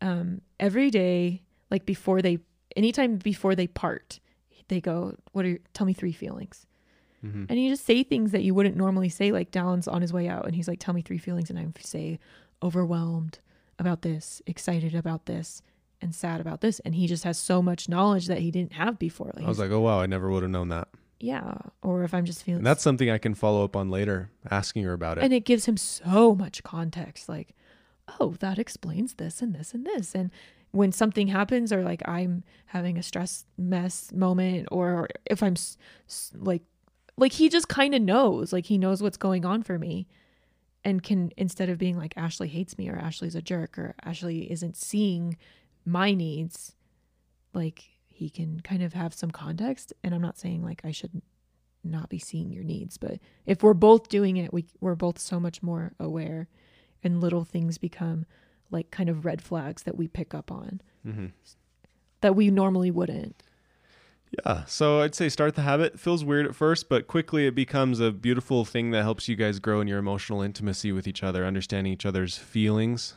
um, 0.00 0.40
every 0.58 0.90
day, 0.90 1.42
like 1.70 1.86
before 1.86 2.22
they, 2.22 2.38
anytime 2.76 3.16
before 3.16 3.54
they 3.54 3.66
part, 3.66 4.20
they 4.68 4.80
go, 4.80 5.14
"What 5.32 5.44
are? 5.44 5.48
Your, 5.48 5.58
tell 5.74 5.86
me 5.86 5.92
three 5.92 6.12
feelings." 6.12 6.66
Mhm. 7.24 7.46
And 7.48 7.60
you 7.60 7.70
just 7.70 7.84
say 7.86 8.02
things 8.02 8.32
that 8.32 8.42
you 8.42 8.54
wouldn't 8.54 8.76
normally 8.76 9.08
say. 9.08 9.32
Like 9.32 9.50
Dallin's 9.50 9.88
on 9.88 10.02
his 10.02 10.12
way 10.12 10.28
out, 10.28 10.46
and 10.46 10.54
he's 10.54 10.68
like, 10.68 10.78
"Tell 10.80 10.94
me 10.94 11.02
three 11.02 11.18
feelings," 11.18 11.50
and 11.50 11.58
I 11.58 11.66
say, 11.80 12.18
"Overwhelmed 12.62 13.38
about 13.78 14.02
this, 14.02 14.42
excited 14.46 14.94
about 14.94 15.26
this." 15.26 15.62
And 16.02 16.14
sad 16.14 16.42
about 16.42 16.60
this, 16.60 16.78
and 16.80 16.94
he 16.94 17.06
just 17.06 17.24
has 17.24 17.38
so 17.38 17.62
much 17.62 17.88
knowledge 17.88 18.26
that 18.26 18.40
he 18.40 18.50
didn't 18.50 18.74
have 18.74 18.98
before. 18.98 19.32
Like, 19.34 19.46
I 19.46 19.48
was 19.48 19.58
like, 19.58 19.70
"Oh 19.70 19.80
wow, 19.80 19.98
I 19.98 20.04
never 20.06 20.30
would 20.30 20.42
have 20.42 20.52
known 20.52 20.68
that." 20.68 20.88
yeah. 21.18 21.54
Or 21.82 22.04
if 22.04 22.12
I'm 22.12 22.26
just 22.26 22.42
feeling 22.42 22.58
And 22.58 22.66
that's 22.66 22.82
something 22.82 23.08
I 23.08 23.16
can 23.16 23.34
follow 23.34 23.64
up 23.64 23.74
on 23.74 23.88
later, 23.88 24.28
asking 24.50 24.84
her 24.84 24.92
about 24.92 25.16
it. 25.16 25.24
and 25.24 25.32
it 25.32 25.46
gives 25.46 25.64
him 25.64 25.78
so 25.78 26.34
much 26.34 26.62
context 26.62 27.26
like 27.30 27.54
oh 28.20 28.34
that 28.40 28.58
explains 28.58 29.14
this 29.14 29.40
and 29.40 29.54
this 29.54 29.72
and 29.72 29.86
this 29.86 30.14
and 30.14 30.30
when 30.76 30.92
something 30.92 31.28
happens 31.28 31.72
or 31.72 31.82
like 31.82 32.02
i'm 32.06 32.44
having 32.66 32.98
a 32.98 33.02
stress 33.02 33.46
mess 33.56 34.12
moment 34.12 34.68
or 34.70 35.08
if 35.24 35.42
i'm 35.42 35.54
like 36.34 36.62
like 37.16 37.32
he 37.32 37.48
just 37.48 37.68
kind 37.68 37.94
of 37.94 38.02
knows 38.02 38.52
like 38.52 38.66
he 38.66 38.76
knows 38.76 39.02
what's 39.02 39.16
going 39.16 39.44
on 39.44 39.62
for 39.62 39.78
me 39.78 40.06
and 40.84 41.02
can 41.02 41.32
instead 41.36 41.68
of 41.68 41.78
being 41.78 41.96
like 41.96 42.12
ashley 42.16 42.48
hates 42.48 42.76
me 42.76 42.88
or 42.88 42.96
ashley's 42.96 43.34
a 43.34 43.42
jerk 43.42 43.78
or 43.78 43.94
ashley 44.04 44.50
isn't 44.50 44.76
seeing 44.76 45.36
my 45.84 46.12
needs 46.12 46.74
like 47.54 47.84
he 48.06 48.28
can 48.30 48.60
kind 48.60 48.82
of 48.82 48.94
have 48.94 49.12
some 49.12 49.30
context. 49.30 49.92
And 50.02 50.14
i'm 50.14 50.22
not 50.22 50.38
saying 50.38 50.62
like 50.62 50.82
i 50.84 50.90
should 50.90 51.22
not 51.82 52.08
be 52.08 52.18
seeing 52.18 52.50
your 52.50 52.64
needs 52.64 52.98
but 52.98 53.18
if 53.46 53.62
we're 53.62 53.72
both 53.72 54.08
doing 54.08 54.36
it 54.36 54.52
we 54.52 54.66
we're 54.80 54.96
both 54.96 55.18
so 55.18 55.38
much 55.38 55.62
more 55.62 55.92
aware 56.00 56.48
and 57.04 57.20
little 57.20 57.44
things 57.44 57.78
become 57.78 58.26
like 58.70 58.90
kind 58.90 59.08
of 59.08 59.24
red 59.24 59.40
flags 59.42 59.82
that 59.84 59.96
we 59.96 60.08
pick 60.08 60.34
up 60.34 60.50
on 60.50 60.80
Mhm. 61.06 61.32
that 62.20 62.34
we 62.36 62.50
normally 62.50 62.90
wouldn't 62.90 63.42
Yeah, 64.44 64.64
so 64.64 65.00
I'd 65.00 65.14
say 65.14 65.28
start 65.28 65.54
the 65.54 65.62
habit. 65.62 65.94
It 65.94 66.00
feels 66.00 66.24
weird 66.24 66.46
at 66.46 66.54
first, 66.56 66.88
but 66.88 67.06
quickly 67.06 67.46
it 67.46 67.54
becomes 67.54 68.00
a 68.00 68.10
beautiful 68.10 68.64
thing 68.64 68.90
that 68.90 69.02
helps 69.02 69.28
you 69.28 69.36
guys 69.36 69.60
grow 69.60 69.80
in 69.80 69.86
your 69.86 69.98
emotional 70.00 70.42
intimacy 70.42 70.90
with 70.90 71.06
each 71.06 71.22
other, 71.22 71.46
understanding 71.46 71.92
each 71.92 72.04
other's 72.04 72.36
feelings. 72.36 73.14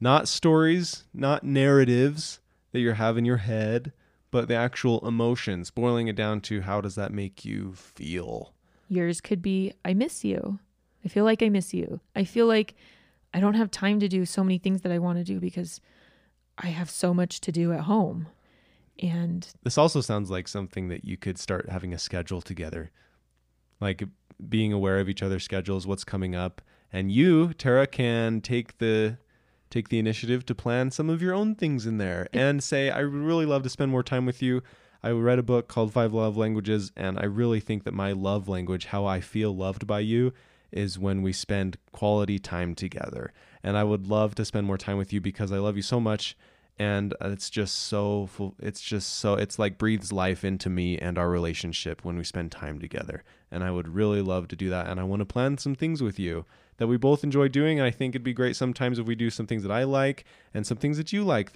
Not 0.00 0.26
stories, 0.28 1.04
not 1.12 1.44
narratives 1.44 2.40
that 2.72 2.80
you 2.80 2.92
have 2.92 3.18
in 3.18 3.24
your 3.26 3.36
head, 3.36 3.92
but 4.30 4.48
the 4.48 4.54
actual 4.56 5.06
emotions, 5.06 5.70
boiling 5.70 6.08
it 6.08 6.16
down 6.16 6.40
to 6.40 6.62
how 6.62 6.80
does 6.80 6.94
that 6.94 7.12
make 7.12 7.44
you 7.44 7.74
feel? 7.74 8.54
yours 8.88 9.20
could 9.22 9.40
be 9.40 9.72
i 9.86 9.94
miss 9.94 10.22
you 10.22 10.58
i 11.02 11.08
feel 11.08 11.24
like 11.24 11.42
i 11.42 11.48
miss 11.48 11.72
you 11.72 11.98
i 12.14 12.24
feel 12.24 12.46
like 12.46 12.74
i 13.34 13.40
don't 13.40 13.54
have 13.54 13.70
time 13.70 13.98
to 14.00 14.08
do 14.08 14.24
so 14.24 14.42
many 14.42 14.58
things 14.58 14.82
that 14.82 14.92
i 14.92 14.98
want 14.98 15.18
to 15.18 15.24
do 15.24 15.40
because 15.40 15.80
i 16.58 16.66
have 16.66 16.90
so 16.90 17.12
much 17.12 17.40
to 17.40 17.52
do 17.52 17.72
at 17.72 17.80
home 17.80 18.26
and 19.02 19.48
This 19.62 19.78
also 19.78 20.00
sounds 20.00 20.30
like 20.30 20.46
something 20.48 20.88
that 20.88 21.04
you 21.04 21.16
could 21.16 21.38
start 21.38 21.68
having 21.68 21.92
a 21.92 21.98
schedule 21.98 22.40
together. 22.40 22.90
Like 23.80 24.04
being 24.48 24.72
aware 24.72 24.98
of 24.98 25.08
each 25.08 25.22
other's 25.22 25.44
schedules, 25.44 25.86
what's 25.86 26.04
coming 26.04 26.34
up, 26.34 26.62
and 26.92 27.10
you, 27.10 27.52
Tara, 27.54 27.86
can 27.86 28.40
take 28.40 28.78
the 28.78 29.18
take 29.70 29.88
the 29.88 29.98
initiative 29.98 30.44
to 30.44 30.54
plan 30.54 30.90
some 30.90 31.08
of 31.08 31.22
your 31.22 31.32
own 31.32 31.54
things 31.54 31.86
in 31.86 31.96
there 31.96 32.28
and 32.34 32.62
say, 32.62 32.90
I 32.90 33.02
would 33.04 33.14
really 33.14 33.46
love 33.46 33.62
to 33.62 33.70
spend 33.70 33.90
more 33.90 34.02
time 34.02 34.26
with 34.26 34.42
you. 34.42 34.62
I 35.02 35.10
read 35.12 35.38
a 35.38 35.42
book 35.42 35.66
called 35.66 35.94
Five 35.94 36.12
Love 36.12 36.36
Languages, 36.36 36.92
and 36.94 37.18
I 37.18 37.24
really 37.24 37.58
think 37.58 37.84
that 37.84 37.94
my 37.94 38.12
love 38.12 38.48
language, 38.48 38.84
how 38.86 39.06
I 39.06 39.20
feel 39.20 39.56
loved 39.56 39.86
by 39.86 40.00
you, 40.00 40.34
is 40.72 40.98
when 40.98 41.22
we 41.22 41.32
spend 41.32 41.76
quality 41.92 42.38
time 42.38 42.74
together. 42.74 43.32
And 43.62 43.76
I 43.76 43.84
would 43.84 44.06
love 44.06 44.34
to 44.36 44.44
spend 44.44 44.66
more 44.66 44.78
time 44.78 44.96
with 44.96 45.12
you 45.12 45.20
because 45.20 45.52
I 45.52 45.58
love 45.58 45.76
you 45.76 45.82
so 45.82 46.00
much 46.00 46.36
and 46.78 47.14
it's 47.20 47.50
just 47.50 47.78
so 47.78 48.28
it's 48.58 48.80
just 48.80 49.16
so 49.16 49.34
it's 49.34 49.58
like 49.58 49.78
breathes 49.78 50.12
life 50.12 50.44
into 50.44 50.70
me 50.70 50.98
and 50.98 51.18
our 51.18 51.28
relationship 51.28 52.04
when 52.04 52.16
we 52.16 52.24
spend 52.24 52.50
time 52.50 52.78
together 52.78 53.22
and 53.50 53.62
i 53.62 53.70
would 53.70 53.88
really 53.88 54.22
love 54.22 54.48
to 54.48 54.56
do 54.56 54.70
that 54.70 54.88
and 54.88 54.98
i 54.98 55.02
want 55.02 55.20
to 55.20 55.26
plan 55.26 55.58
some 55.58 55.74
things 55.74 56.02
with 56.02 56.18
you 56.18 56.44
that 56.78 56.86
we 56.86 56.96
both 56.96 57.22
enjoy 57.22 57.46
doing 57.46 57.78
and 57.78 57.86
i 57.86 57.90
think 57.90 58.14
it'd 58.14 58.24
be 58.24 58.32
great 58.32 58.56
sometimes 58.56 58.98
if 58.98 59.06
we 59.06 59.14
do 59.14 59.28
some 59.28 59.46
things 59.46 59.62
that 59.62 59.72
i 59.72 59.84
like 59.84 60.24
and 60.54 60.66
some 60.66 60.78
things 60.78 60.96
that 60.96 61.12
you 61.12 61.22
like 61.22 61.52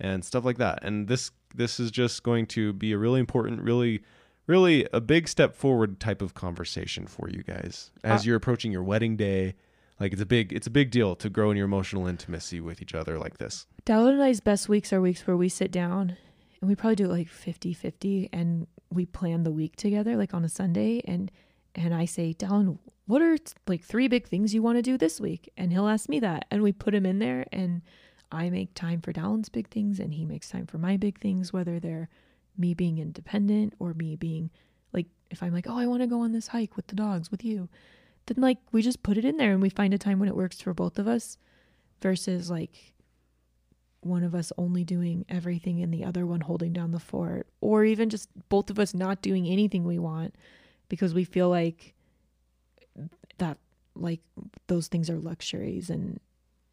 and 0.00 0.24
stuff 0.24 0.44
like 0.44 0.58
that 0.58 0.78
and 0.82 1.08
this 1.08 1.30
this 1.54 1.78
is 1.78 1.90
just 1.90 2.22
going 2.22 2.46
to 2.46 2.72
be 2.72 2.92
a 2.92 2.98
really 2.98 3.20
important 3.20 3.60
really 3.60 4.02
really 4.48 4.88
a 4.92 5.00
big 5.00 5.28
step 5.28 5.54
forward 5.54 6.00
type 6.00 6.20
of 6.20 6.34
conversation 6.34 7.06
for 7.06 7.28
you 7.28 7.44
guys 7.44 7.92
as 8.02 8.22
Uh, 8.22 8.24
you're 8.26 8.36
approaching 8.36 8.72
your 8.72 8.82
wedding 8.82 9.16
day 9.16 9.54
like 10.00 10.12
it's 10.12 10.22
a 10.22 10.26
big 10.26 10.52
it's 10.52 10.66
a 10.66 10.70
big 10.70 10.90
deal 10.90 11.14
to 11.14 11.28
grow 11.30 11.50
in 11.50 11.56
your 11.56 11.66
emotional 11.66 12.06
intimacy 12.08 12.60
with 12.60 12.82
each 12.82 12.94
other 12.94 13.18
like 13.18 13.38
this 13.38 13.66
Dallin 13.86 14.14
and 14.14 14.22
I's 14.22 14.40
best 14.40 14.68
weeks 14.68 14.92
are 14.92 15.00
weeks 15.00 15.26
where 15.26 15.36
we 15.36 15.48
sit 15.48 15.70
down 15.70 16.16
and 16.60 16.68
we 16.68 16.74
probably 16.74 16.96
do 16.96 17.04
it 17.04 17.08
like 17.12 17.28
50 17.28 17.72
50 17.72 18.28
and 18.32 18.66
we 18.90 19.04
plan 19.04 19.42
the 19.42 19.50
week 19.50 19.76
together, 19.76 20.16
like 20.16 20.34
on 20.34 20.44
a 20.44 20.48
Sunday. 20.48 21.02
And 21.04 21.30
and 21.74 21.94
I 21.94 22.04
say, 22.06 22.34
Dallin, 22.34 22.78
what 23.06 23.22
are 23.22 23.36
like 23.66 23.84
three 23.84 24.08
big 24.08 24.26
things 24.26 24.54
you 24.54 24.62
want 24.62 24.76
to 24.78 24.82
do 24.82 24.98
this 24.98 25.20
week? 25.20 25.50
And 25.56 25.72
he'll 25.72 25.86
ask 25.88 26.08
me 26.08 26.20
that. 26.20 26.46
And 26.50 26.62
we 26.62 26.72
put 26.72 26.94
him 26.94 27.06
in 27.06 27.18
there 27.18 27.46
and 27.52 27.82
I 28.32 28.50
make 28.50 28.74
time 28.74 29.00
for 29.00 29.12
Dallin's 29.12 29.48
big 29.48 29.68
things 29.68 30.00
and 30.00 30.12
he 30.12 30.24
makes 30.24 30.48
time 30.50 30.66
for 30.66 30.78
my 30.78 30.96
big 30.96 31.18
things, 31.20 31.52
whether 31.52 31.78
they're 31.78 32.08
me 32.58 32.74
being 32.74 32.98
independent 32.98 33.72
or 33.78 33.94
me 33.94 34.16
being 34.16 34.50
like, 34.92 35.06
if 35.30 35.42
I'm 35.42 35.52
like, 35.52 35.66
oh, 35.68 35.78
I 35.78 35.86
want 35.86 36.02
to 36.02 36.06
go 36.06 36.20
on 36.20 36.32
this 36.32 36.48
hike 36.48 36.76
with 36.76 36.88
the 36.88 36.96
dogs 36.96 37.30
with 37.30 37.44
you, 37.44 37.68
then 38.26 38.42
like 38.42 38.58
we 38.72 38.82
just 38.82 39.02
put 39.02 39.16
it 39.16 39.24
in 39.24 39.36
there 39.36 39.52
and 39.52 39.62
we 39.62 39.70
find 39.70 39.94
a 39.94 39.98
time 39.98 40.18
when 40.18 40.28
it 40.28 40.36
works 40.36 40.60
for 40.60 40.74
both 40.74 40.98
of 40.98 41.06
us 41.06 41.38
versus 42.02 42.50
like 42.50 42.92
one 44.00 44.22
of 44.22 44.34
us 44.34 44.52
only 44.56 44.84
doing 44.84 45.24
everything 45.28 45.82
and 45.82 45.92
the 45.92 46.04
other 46.04 46.24
one 46.26 46.40
holding 46.40 46.72
down 46.72 46.92
the 46.92 47.00
fort 47.00 47.46
or 47.60 47.84
even 47.84 48.08
just 48.08 48.28
both 48.48 48.70
of 48.70 48.78
us 48.78 48.94
not 48.94 49.22
doing 49.22 49.46
anything 49.46 49.84
we 49.84 49.98
want 49.98 50.34
because 50.88 51.12
we 51.14 51.24
feel 51.24 51.48
like 51.48 51.94
that 53.38 53.58
like 53.94 54.20
those 54.68 54.86
things 54.88 55.10
are 55.10 55.18
luxuries 55.18 55.90
and 55.90 56.20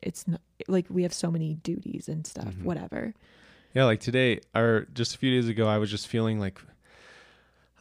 it's 0.02 0.28
not 0.28 0.42
like 0.68 0.86
we 0.90 1.02
have 1.04 1.14
so 1.14 1.32
many 1.32 1.56
duties 1.56 2.08
and 2.08 2.28
stuff, 2.28 2.54
Mhm. 2.54 2.64
whatever. 2.64 3.14
Yeah, 3.76 3.84
like 3.84 4.00
today 4.00 4.40
or 4.56 4.88
just 4.94 5.16
a 5.16 5.18
few 5.18 5.32
days 5.32 5.50
ago, 5.50 5.68
I 5.68 5.80
was 5.80 5.92
just 5.92 6.08
feeling 6.08 6.40
like 6.40 6.62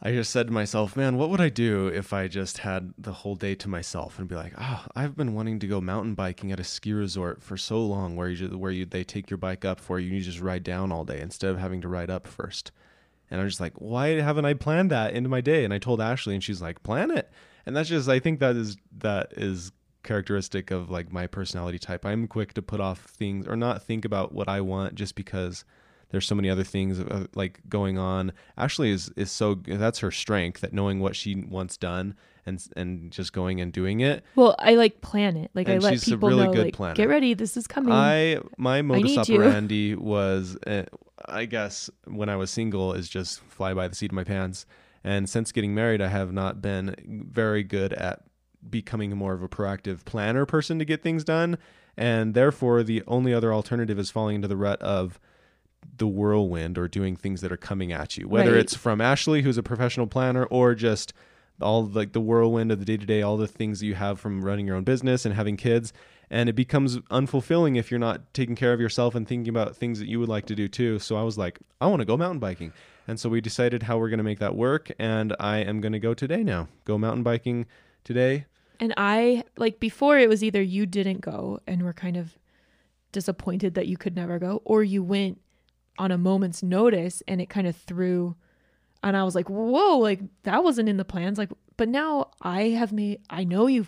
I 0.01 0.11
just 0.11 0.29
said 0.29 0.47
to 0.47 0.53
myself, 0.53 0.97
man, 0.97 1.15
what 1.15 1.29
would 1.29 1.39
I 1.39 1.47
do 1.47 1.87
if 1.87 2.11
I 2.11 2.27
just 2.27 2.59
had 2.59 2.93
the 2.97 3.13
whole 3.13 3.35
day 3.35 3.55
to 3.55 3.69
myself 3.69 4.19
and 4.19 4.27
be 4.27 4.35
like, 4.35 4.51
oh, 4.57 4.85
I've 4.93 5.15
been 5.15 5.33
wanting 5.33 5.57
to 5.59 5.67
go 5.67 5.79
mountain 5.79 6.13
biking 6.13 6.51
at 6.51 6.59
a 6.59 6.65
ski 6.65 6.91
resort 6.91 7.41
for 7.41 7.55
so 7.55 7.79
long, 7.79 8.17
where 8.17 8.27
you 8.27 8.49
where 8.57 8.73
you 8.73 8.85
they 8.85 9.05
take 9.05 9.29
your 9.29 9.37
bike 9.37 9.63
up 9.63 9.79
for 9.79 9.97
you, 9.97 10.09
and 10.09 10.17
you 10.17 10.21
just 10.21 10.41
ride 10.41 10.63
down 10.63 10.91
all 10.91 11.05
day 11.05 11.21
instead 11.21 11.51
of 11.51 11.59
having 11.59 11.79
to 11.79 11.87
ride 11.87 12.09
up 12.09 12.27
first. 12.27 12.73
And 13.31 13.39
I'm 13.39 13.47
just 13.47 13.61
like, 13.61 13.73
why 13.77 14.09
haven't 14.19 14.45
I 14.45 14.53
planned 14.53 14.91
that 14.91 15.13
into 15.13 15.29
my 15.29 15.39
day? 15.39 15.63
And 15.63 15.73
I 15.73 15.77
told 15.77 16.01
Ashley, 16.01 16.33
and 16.33 16.43
she's 16.43 16.61
like, 16.61 16.83
plan 16.83 17.09
it. 17.09 17.31
And 17.65 17.75
that's 17.75 17.89
just, 17.89 18.09
I 18.09 18.19
think 18.19 18.41
that 18.41 18.57
is 18.57 18.75
that 18.97 19.31
is 19.37 19.71
characteristic 20.03 20.71
of 20.71 20.91
like 20.91 21.13
my 21.13 21.25
personality 21.25 21.79
type. 21.79 22.05
I'm 22.05 22.27
quick 22.27 22.53
to 22.55 22.61
put 22.61 22.81
off 22.81 22.99
things 23.05 23.47
or 23.47 23.55
not 23.55 23.81
think 23.81 24.03
about 24.03 24.33
what 24.33 24.49
I 24.49 24.59
want 24.59 24.95
just 24.95 25.15
because 25.15 25.63
there's 26.09 26.27
so 26.27 26.35
many 26.35 26.49
other 26.49 26.63
things 26.63 26.99
uh, 26.99 27.27
like 27.35 27.59
going 27.67 27.97
on. 27.97 28.31
Ashley 28.57 28.91
is 28.91 29.09
is 29.15 29.31
so 29.31 29.55
that's 29.55 29.99
her 29.99 30.11
strength 30.11 30.61
that 30.61 30.73
knowing 30.73 30.99
what 30.99 31.15
she 31.15 31.35
wants 31.35 31.77
done 31.77 32.15
and 32.45 32.63
and 32.75 33.11
just 33.11 33.33
going 33.33 33.59
and 33.61 33.73
doing 33.73 33.99
it. 34.01 34.23
Well, 34.35 34.55
I 34.59 34.75
like 34.75 35.01
plan 35.01 35.35
it. 35.37 35.51
Like 35.53 35.69
I 35.69 35.73
And 35.73 35.83
let 35.83 35.93
she's 35.93 36.07
a 36.07 36.11
people 36.11 36.29
really 36.29 36.45
know, 36.45 36.53
good 36.53 36.65
like, 36.65 36.73
planner. 36.73 36.95
get 36.95 37.09
ready, 37.09 37.33
this 37.33 37.57
is 37.57 37.67
coming. 37.67 37.91
I 37.91 38.39
my 38.57 38.81
modus 38.81 39.27
you. 39.27 39.37
operandi 39.41 39.95
was 39.95 40.57
uh, 40.67 40.83
I 41.25 41.45
guess 41.45 41.89
when 42.05 42.29
I 42.29 42.35
was 42.35 42.51
single 42.51 42.93
is 42.93 43.09
just 43.09 43.39
fly 43.41 43.73
by 43.73 43.87
the 43.87 43.95
seat 43.95 44.11
of 44.11 44.15
my 44.15 44.23
pants. 44.23 44.65
And 45.03 45.29
since 45.29 45.51
getting 45.51 45.75
married, 45.75 46.01
I 46.01 46.07
have 46.07 46.33
not 46.33 46.61
been 46.61 46.95
very 47.31 47.63
good 47.63 47.93
at 47.93 48.23
becoming 48.67 49.15
more 49.15 49.33
of 49.33 49.43
a 49.43 49.47
proactive 49.47 50.03
planner 50.03 50.47
person 50.47 50.79
to 50.79 50.85
get 50.85 51.03
things 51.03 51.23
done. 51.23 51.59
And 51.95 52.33
therefore, 52.33 52.81
the 52.81 53.03
only 53.07 53.31
other 53.33 53.53
alternative 53.53 53.99
is 53.99 54.09
falling 54.09 54.35
into 54.35 54.47
the 54.47 54.57
rut 54.57 54.81
of 54.81 55.19
the 55.97 56.07
whirlwind 56.07 56.77
or 56.77 56.87
doing 56.87 57.15
things 57.15 57.41
that 57.41 57.51
are 57.51 57.57
coming 57.57 57.91
at 57.91 58.17
you, 58.17 58.27
whether 58.27 58.51
Right. 58.51 58.59
it's 58.59 58.75
from 58.75 59.01
Ashley, 59.01 59.41
who's 59.41 59.57
a 59.57 59.63
professional 59.63 60.07
planner, 60.07 60.45
or 60.45 60.75
just 60.75 61.13
all 61.61 61.85
like 61.85 62.11
the 62.13 62.19
whirlwind 62.21 62.71
of 62.71 62.79
the 62.79 62.85
day 62.85 62.97
to 62.97 63.05
day, 63.05 63.21
all 63.21 63.37
the 63.37 63.47
things 63.47 63.79
that 63.79 63.85
you 63.85 63.95
have 63.95 64.19
from 64.19 64.43
running 64.43 64.67
your 64.67 64.75
own 64.75 64.83
business 64.83 65.25
and 65.25 65.35
having 65.35 65.55
kids. 65.57 65.93
And 66.29 66.49
it 66.49 66.53
becomes 66.53 66.97
unfulfilling 67.11 67.77
if 67.77 67.91
you're 67.91 67.99
not 67.99 68.33
taking 68.33 68.55
care 68.55 68.73
of 68.73 68.81
yourself 68.81 69.13
and 69.15 69.27
thinking 69.27 69.47
about 69.47 69.75
things 69.75 69.99
that 69.99 70.07
you 70.07 70.19
would 70.19 70.27
like 70.27 70.47
to 70.47 70.55
do 70.55 70.67
too. 70.67 70.97
So 70.99 71.15
I 71.15 71.21
was 71.21 71.37
like, 71.37 71.59
I 71.79 71.87
want 71.87 71.99
to 72.01 72.05
go 72.05 72.17
mountain 72.17 72.39
biking. 72.39 72.73
And 73.07 73.19
so 73.19 73.29
we 73.29 73.39
decided 73.41 73.83
how 73.83 73.99
we're 73.99 74.09
going 74.09 74.17
to 74.17 74.23
make 74.23 74.39
that 74.39 74.55
work. 74.55 74.91
And 74.97 75.35
I 75.39 75.59
am 75.59 75.79
going 75.81 75.93
to 75.93 75.99
go 75.99 76.13
today 76.15 76.43
now. 76.43 76.67
Go 76.83 76.97
mountain 76.97 77.21
biking 77.23 77.67
today. 78.03 78.45
And 78.79 78.93
I 78.97 79.43
like 79.55 79.79
before 79.79 80.17
it 80.17 80.27
was 80.27 80.43
either 80.43 80.61
you 80.61 80.85
didn't 80.87 81.21
go 81.21 81.59
and 81.67 81.83
were 81.83 81.93
kind 81.93 82.17
of 82.17 82.35
disappointed 83.11 83.75
that 83.75 83.87
you 83.87 83.95
could 83.95 84.15
never 84.15 84.39
go, 84.39 84.61
or 84.65 84.83
you 84.83 85.03
went 85.03 85.39
on 85.97 86.11
a 86.11 86.17
moment's 86.17 86.63
notice 86.63 87.23
and 87.27 87.41
it 87.41 87.49
kind 87.49 87.67
of 87.67 87.75
threw. 87.75 88.35
And 89.03 89.15
I 89.15 89.23
was 89.23 89.35
like, 89.35 89.49
whoa, 89.49 89.97
like 89.97 90.21
that 90.43 90.63
wasn't 90.63 90.89
in 90.89 90.97
the 90.97 91.05
plans. 91.05 91.37
Like, 91.37 91.51
but 91.77 91.89
now 91.89 92.31
I 92.41 92.69
have 92.69 92.91
made, 92.91 93.21
I 93.29 93.43
know 93.43 93.67
you 93.67 93.87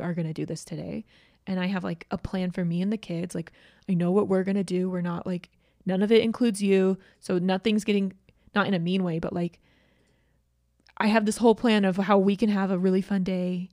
are 0.00 0.14
going 0.14 0.26
to 0.26 0.34
do 0.34 0.46
this 0.46 0.64
today. 0.64 1.04
And 1.46 1.58
I 1.58 1.66
have 1.66 1.84
like 1.84 2.06
a 2.10 2.18
plan 2.18 2.50
for 2.50 2.64
me 2.64 2.82
and 2.82 2.92
the 2.92 2.98
kids. 2.98 3.34
Like, 3.34 3.52
I 3.88 3.94
know 3.94 4.10
what 4.10 4.28
we're 4.28 4.44
going 4.44 4.56
to 4.56 4.64
do. 4.64 4.90
We're 4.90 5.00
not 5.00 5.26
like, 5.26 5.50
none 5.86 6.02
of 6.02 6.12
it 6.12 6.22
includes 6.22 6.62
you. 6.62 6.98
So 7.20 7.38
nothing's 7.38 7.84
getting, 7.84 8.12
not 8.54 8.66
in 8.66 8.74
a 8.74 8.78
mean 8.78 9.02
way, 9.02 9.18
but 9.18 9.32
like, 9.32 9.60
I 10.98 11.06
have 11.06 11.24
this 11.24 11.38
whole 11.38 11.54
plan 11.54 11.84
of 11.84 11.96
how 11.96 12.18
we 12.18 12.36
can 12.36 12.50
have 12.50 12.70
a 12.70 12.78
really 12.78 13.00
fun 13.00 13.22
day 13.22 13.70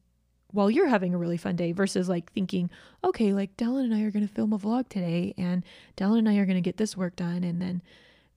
while 0.52 0.70
you're 0.72 0.88
having 0.88 1.14
a 1.14 1.18
really 1.18 1.38
fun 1.38 1.56
day 1.56 1.72
versus 1.74 2.08
like 2.08 2.32
thinking, 2.32 2.70
okay, 3.04 3.34
like 3.34 3.56
Dallin 3.58 3.84
and 3.86 3.94
I 3.96 4.02
are 4.04 4.12
going 4.12 4.28
to 4.28 4.34
film 4.34 4.54
a 4.54 4.58
vlog 4.60 4.88
today 4.90 5.34
and 5.38 5.64
Dallin 5.98 6.20
and 6.20 6.30
I 6.30 6.38
are 6.38 6.46
going 6.46 6.56
to 6.58 6.62
get 6.62 6.78
this 6.78 6.96
work 6.96 7.16
done 7.16 7.44
and 7.44 7.62
then 7.62 7.82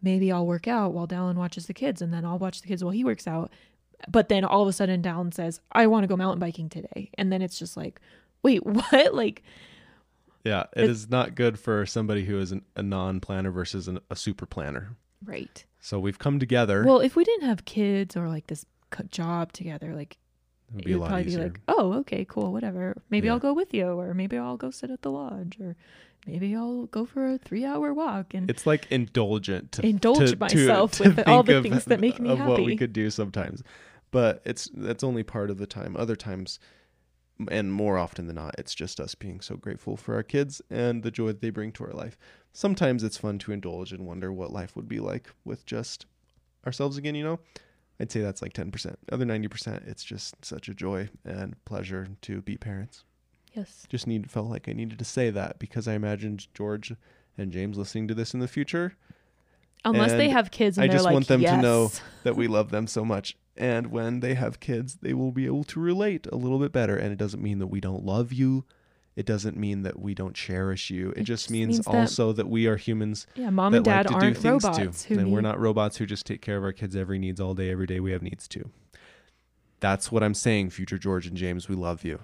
maybe 0.03 0.33
I'll 0.33 0.47
work 0.47 0.67
out 0.67 0.93
while 0.93 1.07
Dallin 1.07 1.37
watches 1.37 1.67
the 1.67 1.75
kids 1.75 2.03
and 2.03 2.13
then 2.13 2.25
I'll 2.25 2.39
watch 2.39 2.61
the 2.61 2.69
kids 2.69 2.83
while 2.83 2.93
he 2.93 3.05
works 3.05 3.27
out. 3.29 3.53
But 4.09 4.29
then 4.29 4.45
all 4.45 4.63
of 4.63 4.69
a 4.69 4.73
sudden 4.73 5.03
Dallin 5.03 5.33
says, 5.35 5.61
I 5.73 5.87
want 5.87 6.05
to 6.05 6.09
go 6.09 6.17
mountain 6.17 6.39
biking 6.41 6.69
today. 6.69 7.11
And 7.19 7.33
then 7.33 7.43
it's 7.43 7.59
just 7.59 7.77
like, 7.77 8.01
wait, 8.43 8.65
what? 8.67 9.15
Like, 9.15 9.43
Yeah, 10.45 10.65
it 10.77 10.85
It- 10.85 10.91
is 10.91 11.09
not 11.11 11.35
good 11.35 11.59
for 11.59 11.85
somebody 11.87 12.25
who 12.25 12.39
is 12.41 12.53
an, 12.53 12.63
a 12.77 12.83
non 12.83 13.21
planner 13.21 13.51
versus 13.51 13.87
an, 13.89 13.99
a 14.11 14.17
super 14.17 14.47
planner. 14.47 14.97
right. 15.25 15.65
So 15.81 16.01
we've 16.01 16.19
come 16.19 16.41
together. 16.41 16.85
Well, 16.85 16.99
if 17.01 17.15
we 17.15 17.23
didn't 17.25 17.47
have 17.47 17.65
kids 17.65 18.17
or 18.17 18.29
like 18.29 18.49
this 18.49 18.67
job 19.11 19.53
together, 19.53 19.95
like 19.95 20.17
it 20.71 20.75
would 20.77 20.85
be 20.85 20.93
a 20.93 20.95
would 20.97 21.01
lot 21.03 21.09
probably 21.09 21.27
easier. 21.27 21.39
be 21.39 21.45
like, 21.45 21.61
oh, 21.69 21.93
okay, 21.95 22.25
cool, 22.29 22.53
whatever. 22.53 22.97
Maybe 23.11 23.27
Yeah. 23.27 23.35
I'll 23.35 23.39
go 23.39 23.53
with 23.55 23.73
you, 23.75 23.87
or 23.87 24.15
maybe 24.15 24.37
I'll 24.37 24.57
go 24.57 24.71
sit 24.71 24.91
at 24.91 25.03
the 25.03 25.11
lodge, 25.11 25.59
or 25.61 25.77
maybe 26.27 26.55
I'll 26.55 26.87
go 26.87 27.05
for 27.07 27.27
a 27.27 27.39
three-hour 27.39 27.95
walk. 27.95 28.35
And 28.35 28.51
it's 28.51 28.67
like 28.67 28.87
indulgent 28.91 29.73
to 29.73 29.87
Indulge 29.87 30.31
to- 30.33 30.37
myself 30.37 30.93
to 30.99 31.05
with 31.05 31.29
all 31.29 31.43
the 31.43 31.57
of- 31.59 31.63
things 31.63 31.85
that 31.87 32.01
make 32.01 32.21
me 32.21 32.31
of 32.31 32.41
what 32.41 32.63
we 32.65 32.77
could 32.77 32.93
do 32.93 33.11
sometimes 33.11 33.63
but 34.11 34.41
it's 34.47 34.71
that's 34.75 35.05
only 35.05 35.23
part 35.23 35.51
of 35.51 35.59
the 35.59 35.67
time 35.67 35.95
other 35.95 36.17
times 36.17 36.59
and 37.51 37.71
more 37.71 37.99
often 37.99 38.27
than 38.27 38.37
not 38.37 38.55
it's 38.59 38.75
just 38.75 38.99
us 39.01 39.15
being 39.15 39.39
so 39.41 39.55
grateful 39.55 39.99
for 39.99 40.15
our 40.15 40.23
kids 40.23 40.63
and 40.71 41.03
the 41.03 41.11
joy 41.11 41.27
that 41.27 41.43
they 41.43 41.51
bring 41.51 41.71
to 41.71 41.85
our 41.85 41.93
life 41.93 42.17
sometimes 42.55 43.05
it's 43.05 43.19
fun 43.19 43.39
to 43.39 43.53
indulge 43.53 43.93
and 43.93 44.07
wonder 44.07 44.33
what 44.33 44.51
life 44.51 44.75
would 44.75 44.89
be 44.89 44.99
like 44.99 45.29
with 45.45 45.67
just 45.67 46.07
ourselves 46.67 46.97
again 46.97 47.15
you 47.15 47.23
know 47.23 47.39
i'd 48.01 48.11
say 48.11 48.21
that's 48.21 48.43
like 48.43 48.53
10% 48.53 48.97
other 49.11 49.25
90% 49.25 49.89
it's 49.89 50.05
just 50.05 50.45
such 50.45 50.69
a 50.69 50.75
joy 50.75 51.09
and 51.25 51.63
pleasure 51.65 52.09
to 52.23 52.41
be 52.43 52.57
parents 52.57 53.05
yes, 53.55 53.87
just 53.89 54.07
need 54.07 54.31
felt 54.31 54.49
like 54.49 54.69
I 54.69 54.73
needed 54.73 54.99
to 54.99 55.05
say 55.05 55.31
that 55.31 55.59
because 55.59 55.89
I 55.89 55.95
imagined 55.95 56.47
George 56.55 56.93
and 57.37 57.51
James 57.51 57.77
listening 57.77 58.09
to 58.09 58.15
this 58.15 58.35
in 58.35 58.41
the 58.41 58.49
future 58.49 58.95
unless 59.85 60.13
they 60.13 60.29
have 60.29 60.51
kids, 60.51 60.79
and 60.79 60.85
I 60.91 60.93
just 60.93 61.05
like, 61.05 61.15
want 61.15 61.29
them 61.29 61.43
to 61.43 61.57
know 61.57 61.91
that 62.25 62.37
we 62.37 62.47
love 62.49 62.71
them 62.71 62.87
so 62.87 63.05
much. 63.05 63.37
And 63.57 63.89
when 63.89 64.21
they 64.21 64.35
have 64.35 64.61
kids, 64.61 64.99
they 65.03 65.15
will 65.15 65.33
be 65.33 65.47
able 65.47 65.65
to 65.65 65.81
relate 65.81 66.27
a 66.31 66.37
little 66.37 66.59
bit 66.59 66.73
better. 66.73 66.97
And 66.97 67.13
it 67.13 67.19
doesn't 67.19 67.43
mean 67.43 67.59
that 67.59 67.67
we 67.67 67.81
don't 67.81 68.05
love 68.05 68.33
you. 68.33 68.65
It 69.19 69.27
doesn't 69.27 69.57
mean 69.57 69.83
that 69.83 69.99
we 69.99 70.15
don't 70.15 70.35
cherish 70.35 70.91
you. 70.91 71.11
It, 71.11 71.19
It 71.19 71.25
just 71.25 71.45
just 71.45 71.51
means, 71.51 71.69
means 71.79 71.85
that- 71.87 71.95
also 71.95 72.33
that 72.35 72.49
we 72.49 72.67
are 72.69 72.77
humans 72.77 73.27
Yeah, 73.35 73.51
mom 73.51 73.73
that 73.73 73.79
and 73.79 73.85
dad 73.85 74.07
like 74.07 74.23
aren't 74.23 74.45
robots 74.45 75.03
too. 75.05 75.15
who 75.15 75.21
and 75.21 75.33
we're 75.33 75.41
not 75.41 75.59
robots 75.59 75.97
who 75.97 76.07
just 76.07 76.25
take 76.25 76.41
care 76.41 76.57
of 76.57 76.63
our 76.63 76.73
kids' 76.73 76.95
every 76.95 77.19
needs 77.19 77.41
all 77.41 77.53
day, 77.55 77.71
every 77.71 77.87
day. 77.87 77.99
We 77.99 78.13
have 78.13 78.23
needs 78.23 78.47
too. 78.47 78.71
That's 79.81 80.11
what 80.13 80.23
I'm 80.23 80.35
saying, 80.35 80.71
future 80.71 80.99
George 80.99 81.27
and 81.27 81.37
James. 81.37 81.69
We 81.69 81.75
love 81.75 82.05
you. 82.05 82.21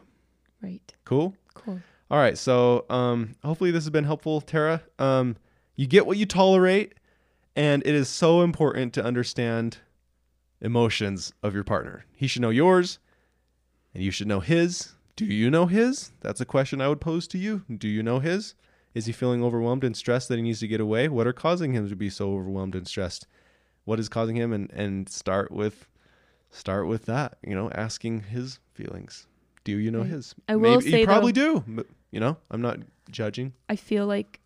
right. 0.63 0.95
Cool? 1.05 1.35
Cool. 1.55 1.81
All 2.11 2.19
right, 2.19 2.39
so 2.39 2.85
um, 2.91 3.35
hopefully 3.45 3.71
this 3.73 3.83
has 3.85 3.91
been 3.91 4.05
helpful, 4.05 4.41
Tara. 4.41 4.83
Um, 4.99 5.37
you 5.75 5.87
get 5.89 6.07
what 6.07 6.17
you 6.17 6.27
tolerate, 6.27 6.95
and 7.57 7.83
it 7.85 7.95
is 7.95 8.09
so 8.09 8.43
important 8.43 8.93
to 8.95 9.05
understand 9.05 9.79
emotions 10.61 11.33
of 11.43 11.55
your 11.55 11.65
partner. 11.65 12.05
He 12.15 12.27
should 12.27 12.43
know 12.43 12.51
yours, 12.51 12.99
and 13.95 14.03
you 14.05 14.11
should 14.11 14.29
know 14.29 14.41
his. 14.41 14.93
Do 15.16 15.24
you 15.27 15.50
know 15.50 15.66
his? 15.66 16.12
That's 16.20 16.40
a 16.40 16.44
question 16.44 16.81
I 16.81 16.88
would 16.88 17.00
pose 17.00 17.27
to 17.29 17.38
you. 17.38 17.62
Do 17.77 17.88
you 17.88 18.03
know 18.03 18.18
his? 18.18 18.55
Is 18.94 19.07
he 19.07 19.12
feeling 19.12 19.42
overwhelmed 19.44 19.85
and 19.85 19.96
stressed 19.96 20.29
that 20.29 20.37
he 20.37 20.42
needs 20.42 20.61
to 20.61 20.68
get 20.68 20.81
away? 20.81 21.09
What 21.09 21.27
are 21.27 21.33
causing 21.33 21.72
him 21.72 21.88
to 21.88 21.96
be 21.96 22.11
so 22.11 22.33
overwhelmed 22.35 22.74
and 22.74 22.87
stressed? 22.87 23.27
What 23.85 24.00
is 24.00 24.09
causing 24.09 24.37
him? 24.37 24.53
And 24.53 24.70
and 24.72 25.09
start 25.09 25.50
with 25.53 25.88
start 26.50 26.87
with 26.88 27.05
that. 27.07 27.38
You 27.46 27.55
know, 27.55 27.70
asking 27.70 28.22
his 28.24 28.59
feelings. 28.72 29.27
Do 29.64 29.72
you 29.79 29.90
know 29.90 30.00
Right. 30.00 30.11
his? 30.11 30.35
I 30.48 30.57
will 30.57 30.79
Maybe, 30.79 30.90
say, 30.90 31.00
you 31.00 31.07
probably 31.07 31.33
though- 31.33 31.61
do. 31.61 31.64
But, 31.66 31.87
you 32.11 32.20
know, 32.20 32.37
I'm 32.50 32.61
not 32.61 32.81
judging. 33.11 33.53
I 33.68 33.77
feel 33.77 34.07
like 34.07 34.40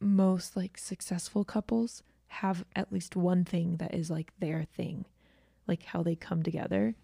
most 0.00 0.56
like 0.56 0.76
successful 0.78 1.44
couples 1.44 2.02
have 2.28 2.64
at 2.74 2.92
least 2.92 3.16
one 3.16 3.44
thing 3.44 3.76
that 3.78 3.94
is 3.94 4.10
like 4.10 4.32
their 4.38 4.64
thing, 4.64 5.06
like 5.66 5.84
how 5.84 6.02
they 6.02 6.14
come 6.14 6.42
together. 6.42 6.94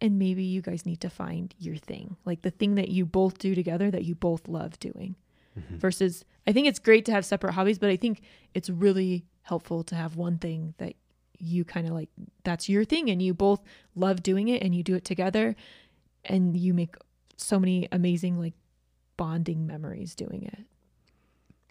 And 0.00 0.18
maybe 0.18 0.44
you 0.44 0.60
guys 0.60 0.84
need 0.84 1.00
to 1.00 1.10
find 1.10 1.54
your 1.58 1.76
thing, 1.76 2.16
like 2.24 2.42
the 2.42 2.50
thing 2.50 2.74
that 2.74 2.90
you 2.90 3.06
both 3.06 3.38
do 3.38 3.54
together 3.54 3.90
that 3.90 4.04
you 4.04 4.14
both 4.14 4.46
love 4.46 4.78
doing. 4.78 5.16
Mm-hmm. 5.58 5.78
Versus, 5.78 6.22
I 6.46 6.52
think 6.52 6.66
it's 6.66 6.78
great 6.78 7.06
to 7.06 7.12
have 7.12 7.24
separate 7.24 7.54
hobbies, 7.54 7.78
but 7.78 7.88
I 7.88 7.96
think 7.96 8.20
it's 8.52 8.68
really 8.68 9.24
helpful 9.40 9.82
to 9.84 9.94
have 9.94 10.16
one 10.16 10.36
thing 10.36 10.74
that 10.76 10.96
you 11.38 11.64
kind 11.64 11.86
of 11.86 11.94
like, 11.94 12.10
that's 12.44 12.68
your 12.68 12.84
thing, 12.84 13.08
and 13.08 13.22
you 13.22 13.32
both 13.32 13.62
love 13.94 14.22
doing 14.22 14.48
it 14.48 14.62
and 14.62 14.74
you 14.74 14.82
do 14.82 14.94
it 14.94 15.04
together, 15.04 15.56
and 16.26 16.56
you 16.56 16.74
make 16.74 16.96
so 17.38 17.58
many 17.58 17.88
amazing, 17.90 18.38
like, 18.38 18.54
bonding 19.16 19.66
memories 19.66 20.14
doing 20.14 20.42
it. 20.42 20.58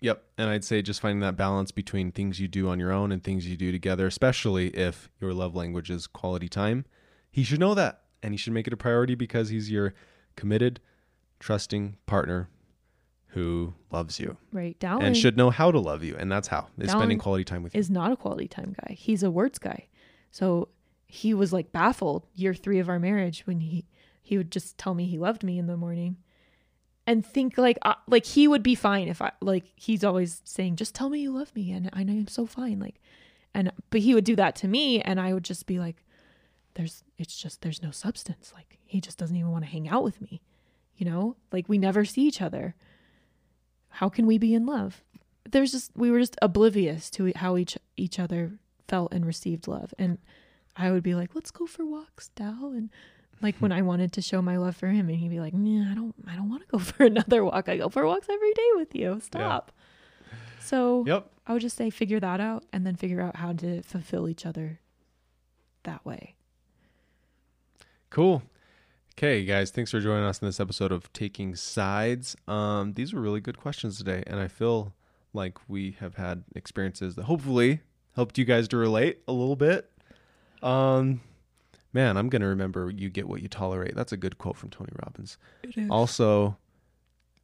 Yep. 0.01 0.23
And 0.39 0.49
I'd 0.49 0.63
say 0.63 0.81
just 0.81 0.99
finding 0.99 1.19
that 1.19 1.37
balance 1.37 1.71
between 1.71 2.11
things 2.11 2.39
you 2.39 2.47
do 2.47 2.69
on 2.69 2.79
your 2.79 2.91
own 2.91 3.11
and 3.11 3.23
things 3.23 3.47
you 3.47 3.55
do 3.55 3.71
together, 3.71 4.07
especially 4.07 4.69
if 4.69 5.09
your 5.21 5.33
love 5.33 5.55
language 5.55 5.91
is 5.91 6.07
quality 6.07 6.49
time. 6.49 6.85
He 7.29 7.43
should 7.43 7.59
know 7.59 7.75
that. 7.75 8.01
And 8.25 8.33
he 8.33 8.37
should 8.37 8.53
make 8.53 8.65
it 8.65 8.73
a 8.73 8.77
priority 8.77 9.13
because 9.13 9.49
he's 9.49 9.69
your 9.69 9.93
committed, 10.35 10.79
trusting 11.39 11.97
partner 12.07 12.49
who 13.27 13.73
loves 13.91 14.19
you 14.19 14.37
Right. 14.53 14.79
Dallin 14.79 15.03
and 15.03 15.17
should 15.17 15.35
know 15.37 15.49
how 15.49 15.69
to 15.69 15.79
love 15.79 16.03
you. 16.03 16.15
And 16.17 16.31
that's 16.31 16.47
how 16.47 16.67
is 16.77 16.89
spending 16.89 17.19
quality 17.19 17.43
time 17.43 17.63
with 17.63 17.75
you. 17.75 17.79
is 17.79 17.89
not 17.89 18.11
a 18.11 18.15
quality 18.15 18.47
time 18.47 18.73
guy. 18.81 18.93
He's 18.93 19.23
a 19.23 19.29
words 19.29 19.59
guy. 19.59 19.87
So 20.31 20.69
he 21.05 21.33
was 21.33 21.53
like 21.53 21.71
baffled 21.71 22.25
year 22.33 22.53
three 22.53 22.79
of 22.79 22.89
our 22.89 22.97
marriage 22.97 23.43
when 23.45 23.59
he 23.59 23.85
he 24.21 24.37
would 24.37 24.51
just 24.51 24.77
tell 24.77 24.95
me 24.95 25.05
he 25.05 25.19
loved 25.19 25.43
me 25.43 25.59
in 25.59 25.67
the 25.67 25.77
morning 25.77 26.17
and 27.05 27.25
think 27.25 27.57
like 27.57 27.77
uh, 27.83 27.95
like 28.07 28.25
he 28.25 28.47
would 28.47 28.63
be 28.63 28.73
fine 28.73 29.07
if 29.07 29.21
I 29.21 29.33
like 29.41 29.65
he's 29.75 30.03
always 30.03 30.41
saying 30.45 30.77
just 30.77 30.95
tell 30.95 31.09
me 31.09 31.19
you 31.19 31.31
love 31.31 31.53
me 31.55 31.71
and 31.71 31.89
I 31.93 32.03
know 32.03 32.13
I'm 32.13 32.27
so 32.27 32.45
fine 32.45 32.79
like 32.79 32.95
and 33.53 33.71
but 33.89 34.01
he 34.01 34.15
would 34.15 34.23
do 34.23 34.35
that 34.37 34.55
to 34.57 34.67
me 34.67 35.01
and 35.01 35.19
I 35.19 35.33
would 35.33 35.43
just 35.43 35.67
be 35.67 35.77
like 35.77 35.97
there's 36.75 37.03
it's 37.17 37.35
just 37.35 37.61
there's 37.61 37.81
no 37.81 37.91
substance. 37.91 38.53
Like 38.53 38.77
he 38.85 39.01
just 39.01 39.17
doesn't 39.17 39.35
even 39.35 39.51
want 39.51 39.65
to 39.65 39.71
hang 39.71 39.89
out 39.89 40.03
with 40.03 40.21
me 40.21 40.41
you 40.97 41.05
know? 41.05 41.35
Like 41.51 41.67
we 41.67 41.77
never 41.77 42.05
see 42.05 42.21
each 42.21 42.41
other. 42.41 42.75
How 43.89 44.09
can 44.09 44.25
we 44.25 44.37
be 44.37 44.53
in 44.53 44.65
love? 44.65 45.03
There's 45.49 45.71
just 45.71 45.91
we 45.95 46.11
were 46.11 46.19
just 46.19 46.37
oblivious 46.41 47.09
to 47.11 47.31
how 47.35 47.57
each 47.57 47.77
each 47.95 48.19
other 48.19 48.53
felt 48.87 49.13
and 49.13 49.25
received 49.25 49.67
love. 49.67 49.93
And 49.99 50.17
I 50.75 50.91
would 50.91 51.03
be 51.03 51.15
like 51.15 51.35
let's 51.35 51.51
go 51.51 51.65
for 51.65 51.85
walks 51.85 52.29
Dal. 52.29 52.73
And 52.75 52.89
like 53.41 53.55
when 53.57 53.71
I 53.71 53.81
wanted 53.81 54.11
to 54.13 54.21
show 54.21 54.41
my 54.41 54.57
love 54.57 54.75
for 54.75 54.87
him 54.87 55.07
and 55.09 55.17
he'd 55.17 55.29
be 55.29 55.39
like 55.39 55.53
nah, 55.53 55.91
I 55.91 55.95
don't 55.95 56.15
I 56.27 56.35
don't 56.35 56.49
want 56.49 56.63
to 56.63 56.67
go 56.67 56.79
for 56.79 57.05
another 57.05 57.43
walk. 57.45 57.69
I 57.69 57.77
go 57.77 57.89
for 57.89 58.05
walks 58.05 58.27
every 58.29 58.53
day 58.53 58.69
with 58.75 58.95
you. 58.95 59.19
Stop. 59.21 59.71
So 60.59 61.03
Yep. 61.05 61.29
I 61.47 61.53
would 61.53 61.61
just 61.61 61.77
say 61.77 61.89
figure 61.89 62.19
that 62.19 62.39
out 62.39 62.63
and 62.73 62.85
then 62.87 62.95
figure 62.95 63.21
out 63.21 63.35
how 63.35 63.53
to 63.53 63.83
fulfill 63.83 64.27
each 64.27 64.45
other 64.45 64.79
that 65.83 66.03
way 66.03 66.34
Cool. 68.15 68.43
Okay, 69.17 69.43
guys, 69.43 69.71
thanks 69.71 69.91
for 69.91 69.99
joining 69.99 70.23
us 70.23 70.39
in 70.41 70.47
this 70.47 70.61
episode 70.61 70.93
of 70.93 71.11
Taking 71.11 71.53
Sides. 71.53 72.37
Um, 72.47 72.93
these 72.93 73.13
were 73.13 73.19
really 73.19 73.41
good 73.41 73.57
questions 73.57 73.97
today, 73.97 74.23
and 74.25 74.39
I 74.39 74.47
feel 74.47 74.93
like 75.33 75.57
we 75.67 75.97
have 75.99 76.15
had 76.15 76.45
experiences 76.55 77.15
that 77.15 77.23
hopefully 77.23 77.81
helped 78.15 78.37
you 78.37 78.45
guys 78.45 78.69
to 78.69 78.77
relate 78.77 79.19
a 79.27 79.33
little 79.33 79.57
bit. 79.57 79.91
Um, 80.63 81.19
man, 81.91 82.15
I'm 82.15 82.29
gonna 82.29 82.47
remember 82.47 82.89
"You 82.89 83.09
get 83.09 83.27
what 83.27 83.41
you 83.41 83.49
tolerate." 83.49 83.95
That's 83.95 84.13
a 84.13 84.17
good 84.17 84.37
quote 84.37 84.55
from 84.55 84.69
Tony 84.69 84.93
Robbins. 85.03 85.37
Also, 85.89 86.55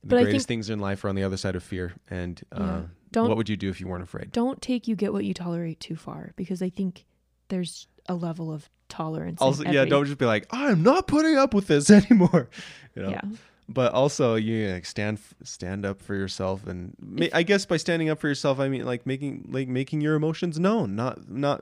the 0.03 0.07
But 0.07 0.23
greatest 0.23 0.47
think- 0.47 0.59
things 0.59 0.69
in 0.69 0.79
life 0.79 1.03
are 1.03 1.09
on 1.09 1.15
the 1.15 1.23
other 1.23 1.35
side 1.35 1.57
of 1.57 1.63
fear. 1.63 1.95
And 2.09 2.41
uh, 2.53 2.59
Yeah. 2.63 2.81
Don't- 3.11 3.27
what 3.27 3.35
would 3.35 3.49
you 3.49 3.57
do 3.57 3.69
if 3.69 3.81
you 3.81 3.87
weren't 3.89 4.03
afraid? 4.03 4.31
don't 4.31 4.61
take 4.61 4.87
you 4.87 4.95
get 4.95 5.11
what 5.11 5.25
you 5.25 5.33
tolerate 5.33 5.81
too 5.81 5.97
far 5.97 6.31
because 6.37 6.61
I 6.61 6.69
think 6.69 7.03
there's 7.51 7.87
a 8.07 8.15
level 8.15 8.51
of 8.51 8.67
tolerance. 8.89 9.39
Also, 9.41 9.63
yeah, 9.63 9.81
every- 9.81 9.89
don't 9.91 10.05
just 10.05 10.17
be 10.17 10.25
like, 10.25 10.47
I'm 10.49 10.81
not 10.81 11.05
putting 11.07 11.37
up 11.37 11.53
with 11.53 11.67
this 11.67 11.89
anymore. 12.01 12.49
You 12.95 13.03
know? 13.03 13.09
Yeah. 13.11 13.21
but 13.69 13.93
also 13.93 14.35
you 14.35 14.67
like 14.69 14.85
stand 14.85 15.17
stand 15.43 15.85
up 15.85 16.01
for 16.01 16.13
yourself 16.13 16.67
and 16.67 16.93
ma- 16.99 17.27
i 17.31 17.41
guess 17.41 17.65
by 17.65 17.77
standing 17.77 18.09
up 18.09 18.19
for 18.19 18.27
yourself 18.27 18.59
i 18.59 18.67
mean 18.67 18.83
like 18.85 19.05
making 19.05 19.47
like 19.49 19.69
making 19.69 20.01
your 20.01 20.15
emotions 20.15 20.59
known 20.59 20.93
not 20.93 21.29
not 21.29 21.61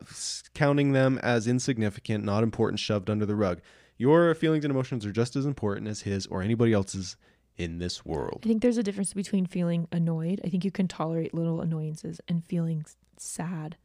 counting 0.55 0.93
them 0.93 1.19
as 1.21 1.45
insignificant 1.45 2.23
not 2.23 2.41
important 2.41 2.79
shoved 2.79 3.11
under 3.11 3.27
the 3.27 3.35
rug 3.35 3.61
your 3.99 4.33
feelings 4.33 4.65
and 4.65 4.71
emotions 4.71 5.05
are 5.05 5.11
just 5.11 5.35
as 5.35 5.45
important 5.45 5.87
as 5.87 6.01
his 6.01 6.25
or 6.27 6.41
anybody 6.41 6.73
else's 6.73 7.15
in 7.57 7.77
this 7.77 8.03
world 8.03 8.39
I 8.43 8.47
think 8.47 8.63
there's 8.63 8.77
a 8.79 8.83
difference 8.83 9.13
between 9.13 9.45
feeling 9.45 9.87
annoyed. 9.91 10.41
I 10.43 10.49
think 10.49 10.65
you 10.65 10.71
can 10.71 10.87
tolerate 10.87 11.33
little 11.35 11.61
annoyances 11.61 12.19
and 12.27 12.43
feeling 12.45 12.85
sad 13.17 13.75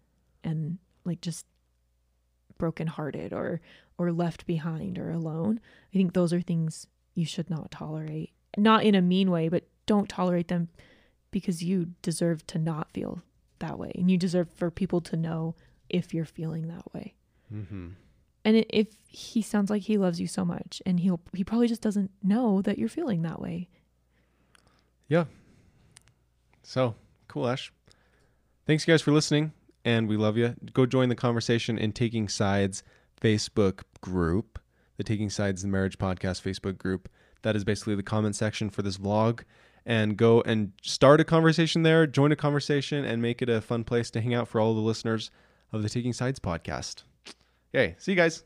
and 0.43 0.79
like 1.05 1.21
just 1.21 1.45
brokenhearted 2.59 3.33
or 3.33 3.61
or 3.99 4.13
left 4.13 4.47
behind 4.47 4.99
or 4.99 5.11
alone. 5.11 5.61
I 5.93 5.97
think 5.97 6.13
those 6.13 6.33
are 6.33 6.41
things 6.41 6.87
you 7.15 7.25
should 7.25 7.49
not 7.49 7.71
tolerate. 7.71 8.33
Not 8.57 8.85
in 8.85 8.95
a 8.95 9.03
mean 9.03 9.31
way, 9.31 9.49
but 9.49 9.65
don't 9.87 10.09
tolerate 10.09 10.49
them 10.49 10.69
because 11.31 11.63
you 11.63 11.89
deserve 12.03 12.47
to 12.49 12.59
not 12.59 12.91
feel 12.93 13.23
that 13.59 13.79
way 13.79 13.93
and 13.95 14.11
you 14.11 14.17
deserve 14.17 14.49
for 14.51 14.71
people 14.71 15.01
to 15.01 15.17
know 15.17 15.55
if 15.89 16.13
you're 16.13 16.25
feeling 16.25 16.69
that 16.69 16.93
way. 16.93 17.15
mm-hmm. 17.53 17.89
And 18.47 18.67
if 18.69 18.89
he 19.07 19.41
sounds 19.41 19.71
like 19.71 19.83
he 19.83 19.97
loves 19.97 20.21
you 20.21 20.27
so 20.27 20.45
much 20.45 20.83
and 20.85 21.01
he'll 21.01 21.21
he 21.33 21.45
probably 21.45 21.67
just 21.67 21.81
doesn't 21.81 22.11
know 22.23 22.61
that 22.63 22.79
you're 22.79 22.91
feeling 22.91 23.23
that 23.23 23.41
way. 23.41 23.69
Yeah. 25.09 25.25
So 26.63 26.95
cool 27.29 27.49
ash 27.49 27.73
thanks 28.67 28.87
you 28.87 28.93
guys 28.93 29.03
for 29.03 29.13
listening 29.13 29.53
and 29.85 30.09
we 30.09 30.17
love 30.17 30.37
you 30.37 30.55
go 30.73 30.87
join 30.87 31.09
the 31.09 31.15
conversation 31.15 31.79
in 31.79 31.93
taking 31.93 32.29
sides 32.29 32.83
facebook 33.21 33.83
group 34.01 34.59
the 34.97 35.05
taking 35.05 35.31
sides 35.31 35.63
the 35.63 35.69
marriage 35.69 35.99
podcast 35.99 36.43
facebook 36.43 36.79
group. 36.79 37.09
That 37.43 37.57
is 37.57 37.65
basically 37.65 37.95
the 37.95 38.03
comment 38.03 38.37
section 38.37 38.71
for 38.71 38.83
this 38.83 38.97
vlog. 38.97 39.43
And 39.87 40.17
go 40.17 40.41
and 40.43 40.73
start 40.83 41.21
a 41.21 41.25
conversation 41.25 41.83
there 41.83 42.07
join 42.07 42.33
a 42.33 42.37
conversation 42.37 43.05
and 43.05 43.21
make 43.21 43.43
it 43.43 43.51
a 43.51 43.61
fun 43.61 43.85
place 43.85 44.11
to 44.13 44.21
hang 44.21 44.33
out 44.33 44.49
for 44.49 44.61
all 44.61 44.75
the 44.75 44.81
listeners 44.81 45.31
of 45.73 45.83
the 45.83 45.89
taking 45.89 46.13
sides 46.13 46.41
podcast. 46.41 47.03
Okay 47.75 47.95
see 47.99 48.13
you 48.13 48.17
guys 48.17 48.45